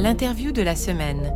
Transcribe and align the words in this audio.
L'interview 0.00 0.52
de 0.52 0.62
la 0.62 0.76
semaine. 0.76 1.34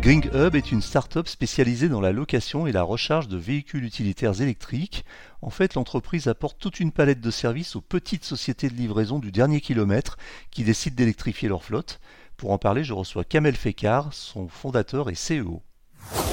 Green 0.00 0.22
Hub 0.34 0.56
est 0.56 0.72
une 0.72 0.82
start-up 0.82 1.28
spécialisée 1.28 1.88
dans 1.88 2.00
la 2.00 2.10
location 2.10 2.66
et 2.66 2.72
la 2.72 2.82
recharge 2.82 3.28
de 3.28 3.36
véhicules 3.36 3.84
utilitaires 3.84 4.40
électriques. 4.40 5.04
En 5.40 5.50
fait, 5.50 5.74
l'entreprise 5.74 6.26
apporte 6.26 6.58
toute 6.58 6.80
une 6.80 6.90
palette 6.90 7.20
de 7.20 7.30
services 7.30 7.76
aux 7.76 7.80
petites 7.80 8.24
sociétés 8.24 8.68
de 8.68 8.74
livraison 8.74 9.20
du 9.20 9.30
dernier 9.30 9.60
kilomètre 9.60 10.16
qui 10.50 10.64
décident 10.64 10.96
d'électrifier 10.96 11.48
leur 11.48 11.62
flotte. 11.62 12.00
Pour 12.36 12.50
en 12.50 12.58
parler, 12.58 12.82
je 12.82 12.92
reçois 12.92 13.22
Kamel 13.22 13.54
Fekar, 13.54 14.12
son 14.12 14.48
fondateur 14.48 15.10
et 15.10 15.14
CEO. 15.14 15.62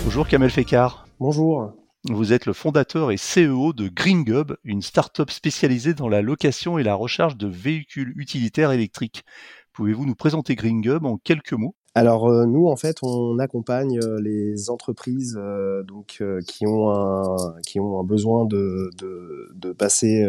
Bonjour 0.06 0.28
Kamel 0.28 0.50
Fekar. 0.50 1.06
Bonjour. 1.20 1.74
Vous 2.10 2.34
êtes 2.34 2.46
le 2.46 2.52
fondateur 2.52 3.12
et 3.12 3.16
CEO 3.16 3.72
de 3.72 3.88
GreenGub, 3.88 4.58
une 4.66 4.82
start-up 4.82 5.32
spécialisée 5.32 5.94
dans 5.94 6.10
la 6.10 6.22
location 6.22 6.78
et 6.78 6.84
la 6.84 6.96
recharge 6.96 7.38
de 7.38 7.48
véhicules 7.48 8.14
utilitaires 8.18 8.74
électriques. 8.74 9.24
Pouvez-vous 9.72 10.06
nous 10.06 10.14
présenter 10.14 10.56
GreenGub 10.56 11.06
en 11.06 11.16
quelques 11.16 11.54
mots? 11.54 11.76
Alors 11.96 12.28
euh, 12.28 12.46
nous 12.46 12.68
en 12.68 12.76
fait 12.76 12.98
on 13.04 13.40
accompagne 13.40 14.00
euh, 14.04 14.20
les 14.20 14.70
entreprises 14.70 15.40
euh, 15.40 15.84
donc 15.84 16.22
qui 16.46 16.68
ont 16.68 16.90
un 16.90 17.56
qui 17.66 17.80
ont 17.80 18.00
un 18.00 18.04
besoin 18.04 18.46
de, 18.46 18.90
de, 18.98 19.52
de 19.54 19.72
passer 19.72 20.28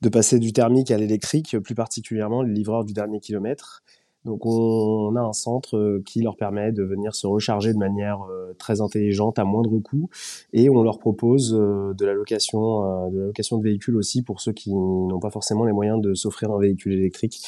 de 0.00 0.08
passer 0.10 0.38
du 0.38 0.52
thermique 0.52 0.90
à 0.92 0.98
l'électrique 0.98 1.58
plus 1.58 1.74
particulièrement 1.74 2.42
les 2.42 2.52
livreurs 2.52 2.84
du 2.84 2.92
dernier 2.92 3.20
kilomètre 3.20 3.82
donc 4.24 4.44
on, 4.46 5.14
a 5.16 5.20
un 5.20 5.32
centre 5.32 5.76
euh, 5.76 6.02
qui 6.04 6.22
leur 6.22 6.36
permet 6.36 6.72
de 6.72 6.82
venir 6.82 7.14
se 7.14 7.26
recharger 7.26 7.72
de 7.72 7.78
manière 7.78 8.20
euh, 8.30 8.52
très 8.58 8.80
intelligente 8.80 9.38
à 9.38 9.44
moindre 9.44 9.78
coût 9.78 10.10
et 10.52 10.68
on 10.68 10.82
leur 10.82 10.98
propose 10.98 11.54
euh, 11.54 11.94
de 11.94 12.04
la 12.04 12.14
location 12.14 13.08
de 13.10 13.62
véhicules 13.62 13.96
aussi 13.96 14.22
pour 14.22 14.40
ceux 14.40 14.52
qui 14.52 14.74
n'ont 14.74 15.20
pas 15.20 15.30
forcément 15.30 15.64
les 15.64 15.72
moyens 15.72 16.00
de 16.00 16.14
s'offrir 16.14 16.50
un 16.50 16.58
véhicule 16.58 16.92
électrique. 16.92 17.40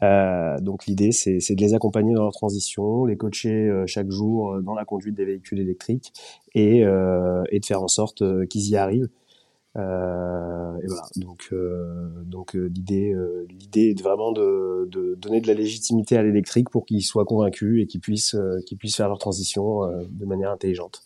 donc 0.00 0.86
l'idée 0.86 1.12
c'est 1.12 1.38
de 1.38 1.60
les 1.60 1.74
accompagner 1.74 2.14
dans 2.14 2.22
leur 2.22 2.32
transition, 2.32 3.04
les 3.04 3.16
coacher 3.16 3.84
chaque 3.86 4.10
jour 4.10 4.60
dans 4.62 4.74
la 4.74 4.84
conduite 4.84 5.14
des 5.14 5.24
véhicules 5.24 5.60
électriques 5.60 6.12
et 6.54 6.82
de 6.84 7.64
faire 7.64 7.82
en 7.82 7.88
sorte 7.88 8.22
qu'ils 8.48 8.68
y 8.68 8.76
arrivent. 8.76 9.08
Euh, 9.76 10.78
et 10.82 10.86
voilà. 10.86 11.02
Donc, 11.16 11.48
euh, 11.52 12.08
donc 12.24 12.56
euh, 12.56 12.68
l'idée, 12.68 13.14
l'idée 13.50 13.90
est 13.90 14.02
vraiment 14.02 14.32
de, 14.32 14.88
de, 14.90 15.14
donner 15.14 15.40
de 15.40 15.46
la 15.46 15.54
légitimité 15.54 16.16
à 16.16 16.22
l'électrique 16.22 16.70
pour 16.70 16.86
qu'ils 16.86 17.02
soient 17.02 17.24
convaincus 17.24 17.82
et 17.82 17.86
qu'ils 17.86 18.00
puissent, 18.00 18.36
qu'ils 18.66 18.78
puissent 18.78 18.96
faire 18.96 19.08
leur 19.08 19.18
transition 19.18 19.80
de 20.10 20.24
manière 20.24 20.50
intelligente. 20.50 21.02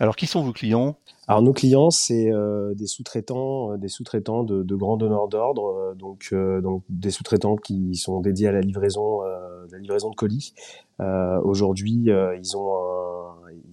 Alors, 0.00 0.16
qui 0.16 0.26
sont 0.26 0.42
vos 0.42 0.52
clients? 0.52 0.96
Alors, 1.28 1.42
nos 1.42 1.52
clients, 1.52 1.90
c'est 1.90 2.30
des 2.74 2.86
sous-traitants, 2.86 3.76
des 3.76 3.88
sous-traitants 3.88 4.42
de, 4.42 4.62
de 4.62 4.74
grands 4.74 4.96
donneurs 4.96 5.28
d'ordre, 5.28 5.94
donc, 5.96 6.34
donc 6.34 6.82
des 6.88 7.10
sous-traitants 7.10 7.56
qui 7.56 7.94
sont 7.94 8.20
dédiés 8.20 8.48
à 8.48 8.52
la 8.52 8.60
livraison, 8.60 9.22
la 9.22 9.78
livraison 9.78 10.10
de 10.10 10.16
colis. 10.16 10.52
Aujourd'hui, 10.98 12.08
ils 12.38 12.56
ont, 12.56 12.74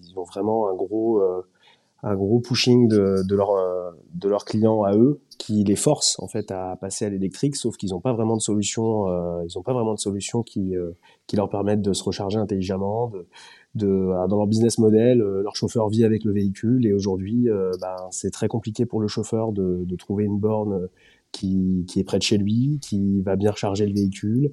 ils 0.03 0.17
ont 0.17 0.23
vraiment 0.23 0.70
un 0.70 0.76
gros 0.76 1.22
un 2.03 2.16
gros 2.16 2.39
pushing 2.39 2.88
de, 2.88 3.23
de, 3.27 3.35
leur, 3.35 3.52
euh, 3.52 3.91
de 4.16 4.27
leurs 4.27 4.45
clients 4.45 4.83
à 4.83 4.95
eux 4.95 5.19
qui 5.38 5.63
les 5.63 5.75
force 5.75 6.17
en 6.19 6.27
fait 6.27 6.52
à 6.52 6.75
passer 6.80 7.05
à 7.05 7.09
l'électrique, 7.09 7.55
sauf 7.55 7.77
qu'ils 7.77 7.91
n'ont 7.91 7.99
pas 7.99 8.13
vraiment 8.13 8.35
de 8.35 8.41
solution, 8.41 9.08
euh, 9.08 9.43
ils 9.47 9.58
ont 9.58 9.61
pas 9.61 9.73
vraiment 9.73 9.93
de 9.93 9.99
solution 9.99 10.41
qui, 10.41 10.75
euh, 10.75 10.91
qui 11.27 11.35
leur 11.35 11.49
permettent 11.49 11.81
de 11.81 11.93
se 11.93 12.03
recharger 12.03 12.38
intelligemment, 12.38 13.09
de, 13.09 13.27
de 13.75 14.27
dans 14.27 14.38
leur 14.38 14.47
business 14.47 14.80
model, 14.80 15.19
leur 15.19 15.55
chauffeur 15.55 15.89
vit 15.89 16.03
avec 16.03 16.23
le 16.23 16.31
véhicule 16.31 16.85
et 16.85 16.93
aujourd'hui, 16.93 17.47
ben, 17.80 17.95
c'est 18.09 18.31
très 18.31 18.47
compliqué 18.47 18.86
pour 18.86 18.99
le 18.99 19.08
chauffeur 19.08 19.52
de, 19.52 19.83
de 19.86 19.95
trouver 19.95 20.25
une 20.25 20.39
borne 20.39 20.89
qui, 21.31 21.86
qui 21.88 21.99
est 21.99 22.03
près 22.03 22.17
de 22.17 22.23
chez 22.23 22.38
lui, 22.38 22.80
qui 22.81 23.21
va 23.21 23.36
bien 23.36 23.52
recharger 23.52 23.86
le 23.86 23.93
véhicule. 23.93 24.52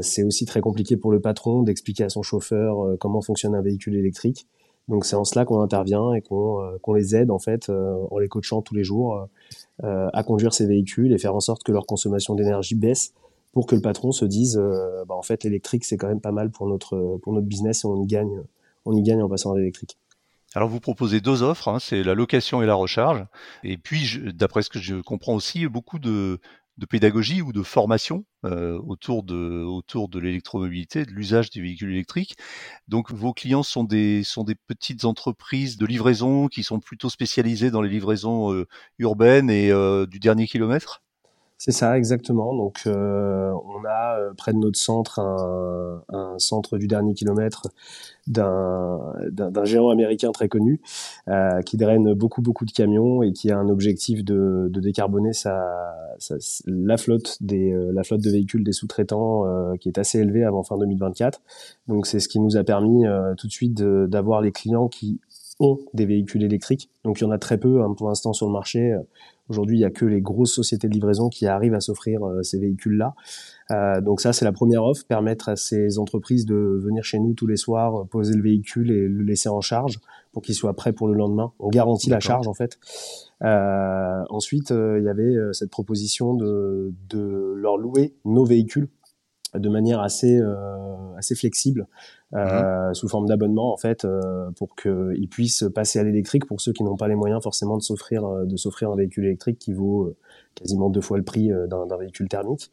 c'est 0.00 0.22
aussi 0.22 0.44
très 0.44 0.60
compliqué 0.60 0.96
pour 0.96 1.10
le 1.10 1.20
patron 1.20 1.62
d'expliquer 1.62 2.04
à 2.04 2.08
son 2.08 2.22
chauffeur 2.22 2.96
comment 3.00 3.20
fonctionne 3.20 3.56
un 3.56 3.62
véhicule 3.62 3.96
électrique. 3.96 4.46
Donc 4.88 5.04
c'est 5.04 5.16
en 5.16 5.24
cela 5.24 5.44
qu'on 5.44 5.60
intervient 5.60 6.14
et 6.14 6.22
qu'on 6.22 6.60
euh, 6.62 6.94
les 6.94 7.14
aide 7.14 7.30
en 7.30 7.38
fait 7.38 7.68
euh, 7.68 7.94
en 8.10 8.18
les 8.18 8.28
coachant 8.28 8.62
tous 8.62 8.74
les 8.74 8.84
jours 8.84 9.28
euh, 9.84 10.08
à 10.12 10.22
conduire 10.22 10.54
ces 10.54 10.66
véhicules 10.66 11.12
et 11.12 11.18
faire 11.18 11.34
en 11.34 11.40
sorte 11.40 11.62
que 11.62 11.72
leur 11.72 11.86
consommation 11.86 12.34
d'énergie 12.34 12.74
baisse 12.74 13.12
pour 13.52 13.66
que 13.66 13.74
le 13.74 13.82
patron 13.82 14.12
se 14.12 14.24
dise 14.24 14.60
bah, 15.08 15.14
en 15.14 15.22
fait 15.22 15.44
l'électrique 15.44 15.84
c'est 15.84 15.96
quand 15.96 16.08
même 16.08 16.20
pas 16.20 16.32
mal 16.32 16.50
pour 16.50 16.66
notre 16.66 17.18
pour 17.22 17.32
notre 17.32 17.46
business 17.46 17.84
et 17.84 17.86
on 17.86 18.02
y 18.02 18.06
gagne 18.06 18.40
on 18.84 18.96
y 18.96 19.02
gagne 19.02 19.22
en 19.22 19.28
passant 19.28 19.52
à 19.52 19.58
l'électrique. 19.58 19.98
Alors 20.54 20.70
vous 20.70 20.80
proposez 20.80 21.20
deux 21.20 21.42
offres, 21.42 21.68
hein, 21.68 21.78
c'est 21.78 22.02
la 22.02 22.14
location 22.14 22.62
et 22.62 22.66
la 22.66 22.74
recharge. 22.74 23.26
Et 23.64 23.76
puis, 23.76 24.18
d'après 24.32 24.62
ce 24.62 24.70
que 24.70 24.78
je 24.78 24.96
comprends 24.96 25.34
aussi, 25.34 25.66
beaucoup 25.66 25.98
de, 25.98 26.40
de 26.78 26.86
pédagogie 26.86 27.42
ou 27.42 27.52
de 27.52 27.62
formation 27.62 28.24
euh, 28.44 28.78
autour 28.86 29.22
de 29.24 29.64
autour 29.64 30.08
de 30.08 30.18
l'électromobilité, 30.18 31.04
de 31.04 31.10
l'usage 31.12 31.50
des 31.50 31.60
véhicules 31.60 31.90
électriques. 31.92 32.36
Donc 32.88 33.10
vos 33.12 33.34
clients 33.34 33.62
sont 33.62 33.84
des 33.84 34.24
sont 34.24 34.44
des 34.44 34.54
petites 34.54 35.04
entreprises 35.04 35.76
de 35.76 35.86
livraison 35.86 36.48
qui 36.48 36.62
sont 36.62 36.80
plutôt 36.80 37.10
spécialisées 37.10 37.70
dans 37.70 37.82
les 37.82 37.90
livraisons 37.90 38.52
euh, 38.52 38.66
urbaines 38.98 39.50
et 39.50 39.70
euh, 39.72 40.06
du 40.06 40.18
dernier 40.20 40.46
kilomètre? 40.46 41.02
C'est 41.60 41.72
ça, 41.72 41.98
exactement. 41.98 42.54
Donc, 42.54 42.82
euh, 42.86 43.52
on 43.64 43.84
a 43.84 44.20
euh, 44.20 44.32
près 44.36 44.52
de 44.52 44.58
notre 44.58 44.78
centre 44.78 45.18
un, 45.18 46.38
centre 46.38 46.78
du 46.78 46.86
dernier 46.86 47.14
kilomètre 47.14 47.66
d'un 48.28 49.64
géant 49.64 49.88
américain 49.88 50.30
très 50.30 50.48
connu 50.48 50.80
euh, 51.26 51.60
qui 51.62 51.76
draine 51.76 52.14
beaucoup, 52.14 52.42
beaucoup 52.42 52.64
de 52.64 52.70
camions 52.70 53.24
et 53.24 53.32
qui 53.32 53.50
a 53.50 53.58
un 53.58 53.68
objectif 53.68 54.24
de, 54.24 54.68
de 54.70 54.80
décarboner 54.80 55.32
sa, 55.32 55.66
sa, 56.18 56.36
la 56.66 56.96
flotte 56.96 57.38
des 57.40 57.74
la 57.92 58.04
flotte 58.04 58.20
de 58.20 58.30
véhicules 58.30 58.62
des 58.62 58.72
sous-traitants 58.72 59.44
qui 59.80 59.88
est 59.88 59.98
assez 59.98 60.20
élevée 60.20 60.44
avant 60.44 60.62
fin 60.62 60.78
2024. 60.78 61.40
Donc, 61.88 62.06
c'est 62.06 62.20
ce 62.20 62.28
qui 62.28 62.38
nous 62.38 62.56
a 62.56 62.62
permis 62.62 63.04
tout 63.36 63.48
de 63.48 63.52
suite 63.52 63.74
d'avoir 63.74 64.42
les 64.42 64.52
clients 64.52 64.86
qui 64.86 65.20
ont 65.60 65.78
des 65.94 66.06
véhicules 66.06 66.42
électriques. 66.42 66.90
Donc, 67.04 67.20
il 67.20 67.24
y 67.24 67.26
en 67.26 67.30
a 67.30 67.38
très 67.38 67.58
peu 67.58 67.82
hein, 67.82 67.94
pour 67.96 68.08
l'instant 68.08 68.32
sur 68.32 68.46
le 68.46 68.52
marché. 68.52 68.96
Aujourd'hui, 69.48 69.78
il 69.78 69.80
y 69.80 69.84
a 69.84 69.90
que 69.90 70.04
les 70.04 70.20
grosses 70.20 70.52
sociétés 70.52 70.88
de 70.88 70.92
livraison 70.92 71.30
qui 71.30 71.46
arrivent 71.46 71.74
à 71.74 71.80
s'offrir 71.80 72.22
euh, 72.22 72.42
ces 72.42 72.58
véhicules-là. 72.58 73.14
Euh, 73.70 74.00
donc 74.00 74.20
ça, 74.20 74.32
c'est 74.32 74.44
la 74.44 74.52
première 74.52 74.84
offre, 74.84 75.06
permettre 75.06 75.48
à 75.48 75.56
ces 75.56 75.98
entreprises 75.98 76.44
de 76.44 76.54
venir 76.54 77.02
chez 77.02 77.18
nous 77.18 77.32
tous 77.32 77.46
les 77.46 77.56
soirs, 77.56 78.06
poser 78.08 78.34
le 78.34 78.42
véhicule 78.42 78.90
et 78.90 79.08
le 79.08 79.22
laisser 79.22 79.48
en 79.48 79.60
charge 79.60 80.00
pour 80.32 80.42
qu'il 80.42 80.54
soit 80.54 80.74
prêt 80.74 80.92
pour 80.92 81.08
le 81.08 81.14
lendemain. 81.14 81.52
On 81.58 81.68
garantit 81.68 82.10
la 82.10 82.20
charge 82.20 82.46
en 82.46 82.54
fait. 82.54 82.78
Euh, 83.42 84.22
ensuite, 84.28 84.70
il 84.70 85.02
y 85.02 85.08
avait 85.08 85.34
cette 85.52 85.70
proposition 85.70 86.34
de, 86.34 86.92
de 87.08 87.54
leur 87.56 87.78
louer 87.78 88.14
nos 88.24 88.44
véhicules 88.44 88.88
de 89.54 89.68
manière 89.68 90.00
assez 90.00 90.40
assez 91.18 91.34
flexible 91.34 91.86
euh, 92.34 92.88
mhm. 92.88 92.94
sous 92.94 93.08
forme 93.08 93.26
d'abonnement 93.26 93.72
en 93.72 93.76
fait 93.76 94.04
euh, 94.04 94.50
pour 94.52 94.76
qu'ils 94.76 95.28
puissent 95.28 95.64
passer 95.74 95.98
à 95.98 96.04
l'électrique 96.04 96.46
pour 96.46 96.60
ceux 96.60 96.72
qui 96.72 96.84
n'ont 96.84 96.96
pas 96.96 97.08
les 97.08 97.14
moyens 97.14 97.42
forcément 97.42 97.76
de 97.76 97.82
s'offrir 97.82 98.24
euh, 98.24 98.44
de 98.44 98.56
s'offrir 98.56 98.90
un 98.90 98.96
véhicule 98.96 99.24
électrique 99.24 99.58
qui 99.58 99.72
vaut 99.72 100.14
quasiment 100.54 100.90
deux 100.90 101.00
fois 101.00 101.18
le 101.18 101.24
prix 101.24 101.50
d'un 101.68 101.96
véhicule 101.96 102.28
thermique 102.28 102.70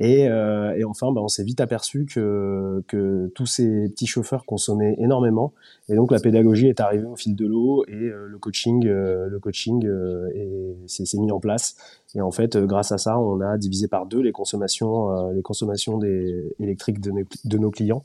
et, 0.00 0.22
et 0.22 0.84
enfin 0.84 1.12
bah, 1.12 1.20
on 1.20 1.28
s'est 1.28 1.44
vite 1.44 1.60
aperçu 1.60 2.06
que, 2.06 2.82
que 2.88 3.30
tous 3.34 3.46
ces 3.46 3.88
petits 3.90 4.06
chauffeurs 4.06 4.44
consommaient 4.46 4.96
énormément. 4.98 5.52
Et 5.88 5.94
donc 5.94 6.10
la 6.10 6.18
pédagogie 6.18 6.68
est 6.68 6.80
arrivée 6.80 7.06
au 7.06 7.16
fil 7.16 7.36
de 7.36 7.46
l'eau 7.46 7.84
et 7.86 8.10
le 8.10 8.38
coaching 8.38 8.84
le 8.84 9.38
coaching 9.38 9.86
s'est 10.86 11.18
mis 11.18 11.30
en 11.30 11.38
place. 11.38 11.76
Et 12.14 12.20
en 12.20 12.30
fait 12.30 12.56
grâce 12.56 12.92
à 12.92 12.98
ça 12.98 13.18
on 13.18 13.40
a 13.40 13.58
divisé 13.58 13.86
par 13.86 14.06
deux 14.06 14.20
les 14.20 14.32
consommations 14.32 15.30
les 15.30 15.42
consommations 15.42 15.98
des 15.98 16.54
électriques 16.58 17.00
de, 17.00 17.12
de 17.44 17.58
nos 17.58 17.70
clients. 17.70 18.02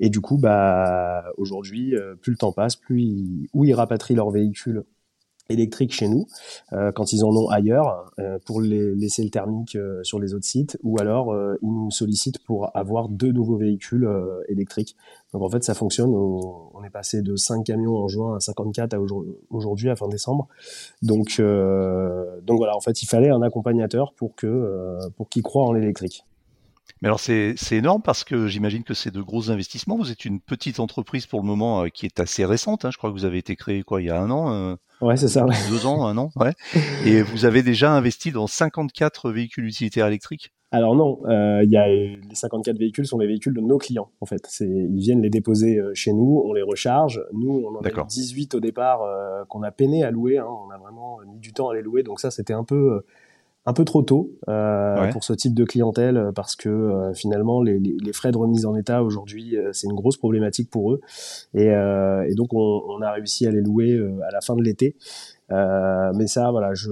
Et 0.00 0.10
du 0.10 0.20
coup, 0.20 0.38
bah, 0.38 1.24
aujourd'hui, 1.36 1.94
euh, 1.96 2.14
plus 2.14 2.32
le 2.32 2.38
temps 2.38 2.52
passe, 2.52 2.76
plus 2.76 3.02
ils, 3.02 3.48
ou 3.52 3.64
ils 3.64 3.74
rapatrient 3.74 4.14
leurs 4.14 4.30
véhicules 4.30 4.84
électriques 5.48 5.92
chez 5.92 6.08
nous 6.08 6.26
euh, 6.72 6.92
quand 6.92 7.12
ils 7.12 7.24
en 7.24 7.30
ont 7.30 7.48
ailleurs 7.48 8.12
euh, 8.18 8.38
pour 8.44 8.60
les 8.60 8.94
laisser 8.94 9.22
le 9.22 9.30
thermique 9.30 9.76
sur 10.02 10.18
les 10.18 10.34
autres 10.34 10.46
sites 10.46 10.78
ou 10.82 11.00
alors 11.00 11.34
ils 11.62 11.68
nous 11.68 11.90
sollicitent 11.90 12.38
pour 12.44 12.76
avoir 12.76 13.08
deux 13.08 13.32
nouveaux 13.32 13.56
véhicules 13.56 14.08
électriques. 14.48 14.96
Donc 15.32 15.42
en 15.42 15.48
fait 15.48 15.62
ça 15.62 15.74
fonctionne, 15.74 16.10
on, 16.14 16.82
est 16.84 16.90
passé 16.90 17.22
de 17.22 17.36
5 17.36 17.64
camions 17.64 17.96
en 17.96 18.08
juin 18.08 18.36
à 18.36 18.40
54 18.40 18.94
à 18.94 18.98
aujourd'hui 19.50 19.90
à 19.90 19.96
fin 19.96 20.08
décembre. 20.08 20.48
Donc 21.02 21.40
donc 21.40 22.56
voilà, 22.58 22.76
en 22.76 22.80
fait 22.80 23.02
il 23.02 23.06
fallait 23.06 23.30
un 23.30 23.42
accompagnateur 23.42 24.12
pour 24.14 24.34
que 24.34 24.98
pour 25.16 25.28
qu'ils 25.28 25.42
croient 25.42 25.64
en 25.64 25.72
l'électrique. 25.72 26.24
Mais 27.00 27.08
alors 27.08 27.20
c'est 27.20 27.54
énorme 27.70 28.02
parce 28.02 28.24
que 28.24 28.48
j'imagine 28.48 28.82
que 28.82 28.94
c'est 28.94 29.12
de 29.12 29.22
gros 29.22 29.50
investissements. 29.50 29.96
Vous 29.96 30.10
êtes 30.10 30.24
une 30.24 30.40
petite 30.40 30.80
entreprise 30.80 31.26
pour 31.26 31.40
le 31.40 31.46
moment 31.46 31.84
euh, 31.84 31.88
qui 31.88 32.06
est 32.06 32.18
assez 32.18 32.44
récente. 32.44 32.84
Hein. 32.84 32.90
Je 32.90 32.98
crois 32.98 33.10
que 33.10 33.14
vous 33.14 33.24
avez 33.24 33.38
été 33.38 33.54
créé 33.54 33.82
quoi 33.82 34.02
il 34.02 34.06
y 34.06 34.10
a 34.10 34.20
un 34.20 34.30
an. 34.30 34.76
Euh, 35.02 35.06
ouais, 35.06 35.16
c'est 35.16 35.28
ça. 35.28 35.46
Deux 35.70 35.86
ans, 35.86 36.06
un 36.06 36.16
an. 36.16 36.30
Ouais. 36.36 36.52
Et 37.04 37.22
vous 37.22 37.44
avez 37.44 37.62
déjà 37.62 37.92
investi 37.92 38.32
dans 38.32 38.46
54 38.46 39.30
véhicules 39.30 39.66
utilitaires 39.66 40.06
électriques? 40.06 40.52
Alors 40.70 40.94
non, 40.94 41.20
euh, 41.26 41.62
il 41.64 41.70
y 41.70 41.78
a 41.78 41.88
les 41.88 42.18
54 42.34 42.76
véhicules 42.76 43.06
sont 43.06 43.16
les 43.16 43.26
véhicules 43.26 43.54
de 43.54 43.60
nos 43.62 43.78
clients 43.78 44.10
en 44.20 44.26
fait. 44.26 44.46
Ils 44.60 45.00
viennent 45.00 45.22
les 45.22 45.30
déposer 45.30 45.78
euh, 45.78 45.92
chez 45.94 46.12
nous, 46.12 46.42
on 46.44 46.52
les 46.52 46.60
recharge. 46.60 47.24
Nous, 47.32 47.64
on 47.66 47.78
en 47.78 47.80
a 47.80 48.04
18 48.04 48.54
au 48.54 48.60
départ 48.60 49.00
qu'on 49.48 49.62
a 49.62 49.70
peiné 49.70 50.04
à 50.04 50.10
louer. 50.10 50.36
Hein. 50.36 50.46
On 50.46 50.70
a 50.70 50.76
vraiment 50.76 51.20
mis 51.26 51.38
du 51.38 51.54
temps 51.54 51.70
à 51.70 51.74
les 51.74 51.80
louer, 51.80 52.02
donc 52.02 52.20
ça 52.20 52.30
c'était 52.30 52.52
un 52.52 52.64
peu 52.64 53.02
un 53.68 53.72
peu 53.72 53.84
trop 53.84 54.02
tôt 54.02 54.32
euh, 54.48 55.12
pour 55.12 55.22
ce 55.24 55.32
type 55.32 55.54
de 55.54 55.64
clientèle 55.64 56.30
parce 56.34 56.56
que 56.56 56.68
euh, 56.68 57.12
finalement 57.12 57.62
les, 57.62 57.78
les, 57.78 58.12
frais 58.12 58.32
de 58.32 58.38
remise 58.38 58.64
en 58.64 58.74
état 58.74 59.02
aujourd'hui 59.02 59.56
c'est 59.72 59.86
une 59.86 59.94
grosse 59.94 60.16
problématique 60.16 60.70
pour 60.70 60.92
eux 60.92 61.00
et, 61.54 61.66
et 61.66 62.34
donc 62.34 62.54
on, 62.54 62.82
on, 62.88 63.02
a 63.02 63.12
réussi 63.12 63.46
à 63.46 63.50
les 63.50 63.60
louer 63.60 63.98
à 64.26 64.32
la 64.32 64.40
fin 64.40 64.56
de 64.56 64.62
l'été. 64.62 64.96
mais 65.50 66.26
ça, 66.26 66.50
voilà, 66.50 66.74
je... 66.74 66.90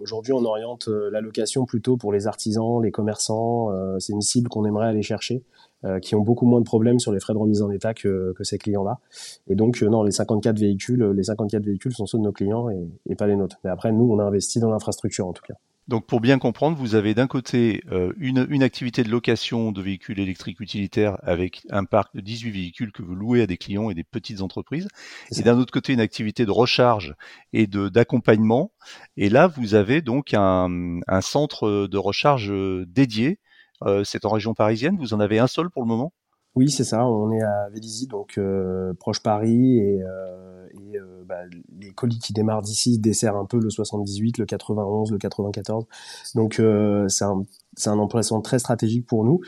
aujourd'hui, 0.00 0.32
on 0.32 0.44
oriente 0.44 0.88
la 0.88 1.20
location 1.20 1.64
plutôt 1.64 1.96
pour 1.96 2.12
les 2.12 2.26
artisans, 2.26 2.82
les 2.82 2.90
commerçants. 2.90 3.68
c'est 3.98 4.12
une 4.12 4.20
cible 4.20 4.48
qu'on 4.48 4.64
aimerait 4.64 4.88
aller 4.88 5.02
chercher. 5.02 5.42
Euh, 5.84 6.00
qui 6.00 6.16
ont 6.16 6.22
beaucoup 6.22 6.44
moins 6.44 6.58
de 6.58 6.64
problèmes 6.64 6.98
sur 6.98 7.12
les 7.12 7.20
frais 7.20 7.34
de 7.34 7.38
remise 7.38 7.62
en 7.62 7.70
état 7.70 7.94
que, 7.94 8.32
que 8.36 8.42
ces 8.42 8.58
clients-là. 8.58 8.98
Et 9.46 9.54
donc, 9.54 9.80
euh, 9.80 9.88
non, 9.88 10.02
les 10.02 10.10
54 10.10 10.58
véhicules, 10.58 11.04
les 11.04 11.22
54 11.22 11.62
véhicules 11.62 11.94
sont 11.94 12.04
ceux 12.04 12.18
de 12.18 12.24
nos 12.24 12.32
clients 12.32 12.68
et, 12.68 12.88
et 13.08 13.14
pas 13.14 13.28
les 13.28 13.36
nôtres. 13.36 13.60
Mais 13.62 13.70
après, 13.70 13.92
nous, 13.92 14.12
on 14.12 14.18
a 14.18 14.24
investi 14.24 14.58
dans 14.58 14.70
l'infrastructure 14.72 15.28
en 15.28 15.32
tout 15.32 15.44
cas. 15.46 15.54
Donc 15.88 16.06
pour 16.06 16.20
bien 16.20 16.38
comprendre, 16.38 16.76
vous 16.76 16.94
avez 16.94 17.14
d'un 17.14 17.26
côté 17.26 17.82
euh, 17.90 18.12
une, 18.18 18.46
une, 18.50 18.62
activité 18.62 19.02
de 19.02 19.08
location 19.08 19.72
de 19.72 19.82
véhicules 19.82 20.20
électriques 20.20 20.60
utilitaires 20.60 21.18
avec 21.22 21.66
un 21.70 21.84
parc 21.84 22.14
de 22.14 22.20
18 22.20 22.50
véhicules 22.50 22.92
que 22.92 23.02
vous 23.02 23.14
louez 23.14 23.42
à 23.42 23.46
des 23.46 23.56
clients 23.56 23.90
et 23.90 23.94
des 23.94 24.04
petites 24.04 24.42
entreprises, 24.42 24.88
et 25.36 25.42
d'un 25.42 25.58
autre 25.58 25.72
côté 25.72 25.92
une 25.92 26.00
activité 26.00 26.44
de 26.46 26.50
recharge 26.50 27.14
et 27.52 27.66
d'accompagnement. 27.66 28.72
Et 29.16 29.30
là, 29.30 29.46
vous 29.48 29.74
avez 29.74 30.02
donc 30.02 30.34
un, 30.34 31.00
un 31.06 31.20
centre 31.20 31.86
de 31.86 31.98
recharge 31.98 32.52
dédié 32.86 33.40
euh, 33.84 34.02
c'est 34.04 34.24
en 34.24 34.30
région 34.30 34.54
parisienne. 34.54 34.96
Vous 34.98 35.14
en 35.14 35.20
avez 35.20 35.38
un 35.38 35.46
seul 35.46 35.70
pour 35.70 35.82
le 35.82 35.88
moment? 35.88 36.12
Oui, 36.54 36.70
c'est 36.70 36.84
ça. 36.84 37.06
On 37.06 37.30
est 37.32 37.42
à 37.42 37.68
Vélizy, 37.70 38.06
donc 38.06 38.38
euh, 38.38 38.92
proche 38.94 39.22
Paris, 39.22 39.78
et, 39.78 40.02
euh, 40.02 40.57
et 40.92 40.98
bah, 41.26 41.40
les 41.78 41.90
colis 41.90 42.18
qui 42.18 42.32
démarrent 42.32 42.62
d'ici 42.62 42.98
desserrent 42.98 43.36
un 43.36 43.44
peu 43.44 43.58
le 43.58 43.70
78, 43.70 44.38
le 44.38 44.46
91, 44.46 45.12
le 45.12 45.18
94. 45.18 45.86
Donc 46.34 46.60
c'est 47.08 47.24
un, 47.24 47.98
emplacement 47.98 48.40
très 48.40 48.58
stratégique 48.58 49.06
pour 49.06 49.24
nous. 49.24 49.40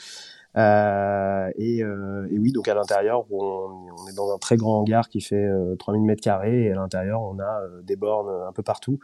Euh, 0.57 1.51
et, 1.57 1.83
euh, 1.83 2.27
oui, 2.31 2.53
donc 2.53 2.67
à 2.69 2.75
l'intérieur, 2.75 3.25
on, 3.31 4.09
est 4.09 4.15
dans 4.17 4.35
un 4.35 4.39
très 4.39 4.57
grand 4.57 4.81
hangar 4.81 5.09
qui 5.09 5.21
fait 5.21 5.49
3000 5.79 6.03
euh, 6.03 6.05
mètres 6.05 6.23
carrés 6.23 6.65
et 6.65 6.73
à 6.73 6.75
l'intérieur, 6.75 7.23
on 7.23 7.39
a 7.39 7.63
des 7.83 7.97
bornes 7.97 8.31
un 8.49 8.53
peu 8.53 8.63
partout 8.63 8.99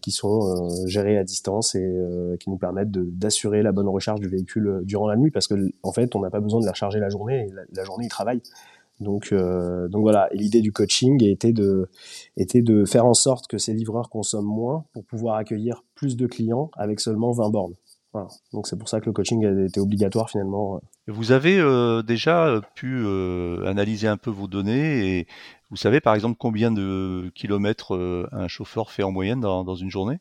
qui 0.00 0.10
sont 0.10 0.86
gérées 0.86 1.18
à 1.18 1.24
distance 1.24 1.74
et 1.74 2.36
qui 2.40 2.50
nous 2.50 2.58
permettent 2.58 2.90
d'assurer 2.90 3.62
la 3.62 3.72
bonne 3.72 3.88
recharge 3.88 4.20
du 4.20 4.28
véhicule 4.28 4.80
durant 4.84 5.08
la 5.08 5.16
nuit 5.16 5.30
parce 5.30 5.46
que 5.46 5.54
en 5.82 5.92
fait, 5.92 6.14
on 6.16 6.20
n'a 6.20 6.30
pas 6.30 6.40
besoin 6.40 6.60
de 6.60 6.66
la 6.66 6.72
recharger 6.72 6.98
la 6.98 7.10
journée. 7.10 7.48
Et 7.48 7.52
la, 7.72 7.84
journée, 7.84 8.06
il 8.06 8.10
travaille. 8.10 8.42
Donc, 9.00 9.28
euh, 9.32 9.88
donc 9.88 10.02
voilà. 10.02 10.28
L'idée 10.32 10.60
du 10.60 10.72
coaching 10.72 11.22
était 11.24 11.52
de, 11.52 11.88
était 12.36 12.62
de 12.62 12.84
faire 12.84 13.06
en 13.06 13.14
sorte 13.14 13.46
que 13.46 13.58
ces 13.58 13.72
livreurs 13.72 14.08
consomment 14.10 14.46
moins 14.46 14.84
pour 14.92 15.04
pouvoir 15.04 15.36
accueillir 15.36 15.84
plus 15.94 16.16
de 16.16 16.26
clients 16.26 16.70
avec 16.76 17.00
seulement 17.00 17.32
20 17.32 17.50
bornes. 17.50 17.74
Voilà. 18.12 18.28
Donc 18.52 18.66
c'est 18.66 18.78
pour 18.78 18.88
ça 18.88 19.00
que 19.00 19.06
le 19.06 19.12
coaching 19.12 19.44
a 19.44 19.64
été 19.64 19.80
obligatoire 19.80 20.30
finalement. 20.30 20.80
Vous 21.06 21.32
avez 21.32 21.58
euh, 21.58 22.02
déjà 22.02 22.46
euh, 22.46 22.60
pu 22.74 23.02
euh, 23.04 23.66
analyser 23.66 24.08
un 24.08 24.16
peu 24.16 24.30
vos 24.30 24.46
données 24.46 25.18
et 25.18 25.26
vous 25.70 25.76
savez 25.76 26.00
par 26.00 26.14
exemple 26.14 26.36
combien 26.38 26.70
de 26.70 27.30
kilomètres 27.34 28.28
un 28.32 28.48
chauffeur 28.48 28.90
fait 28.90 29.02
en 29.02 29.12
moyenne 29.12 29.40
dans 29.40 29.74
une 29.74 29.90
journée? 29.90 30.18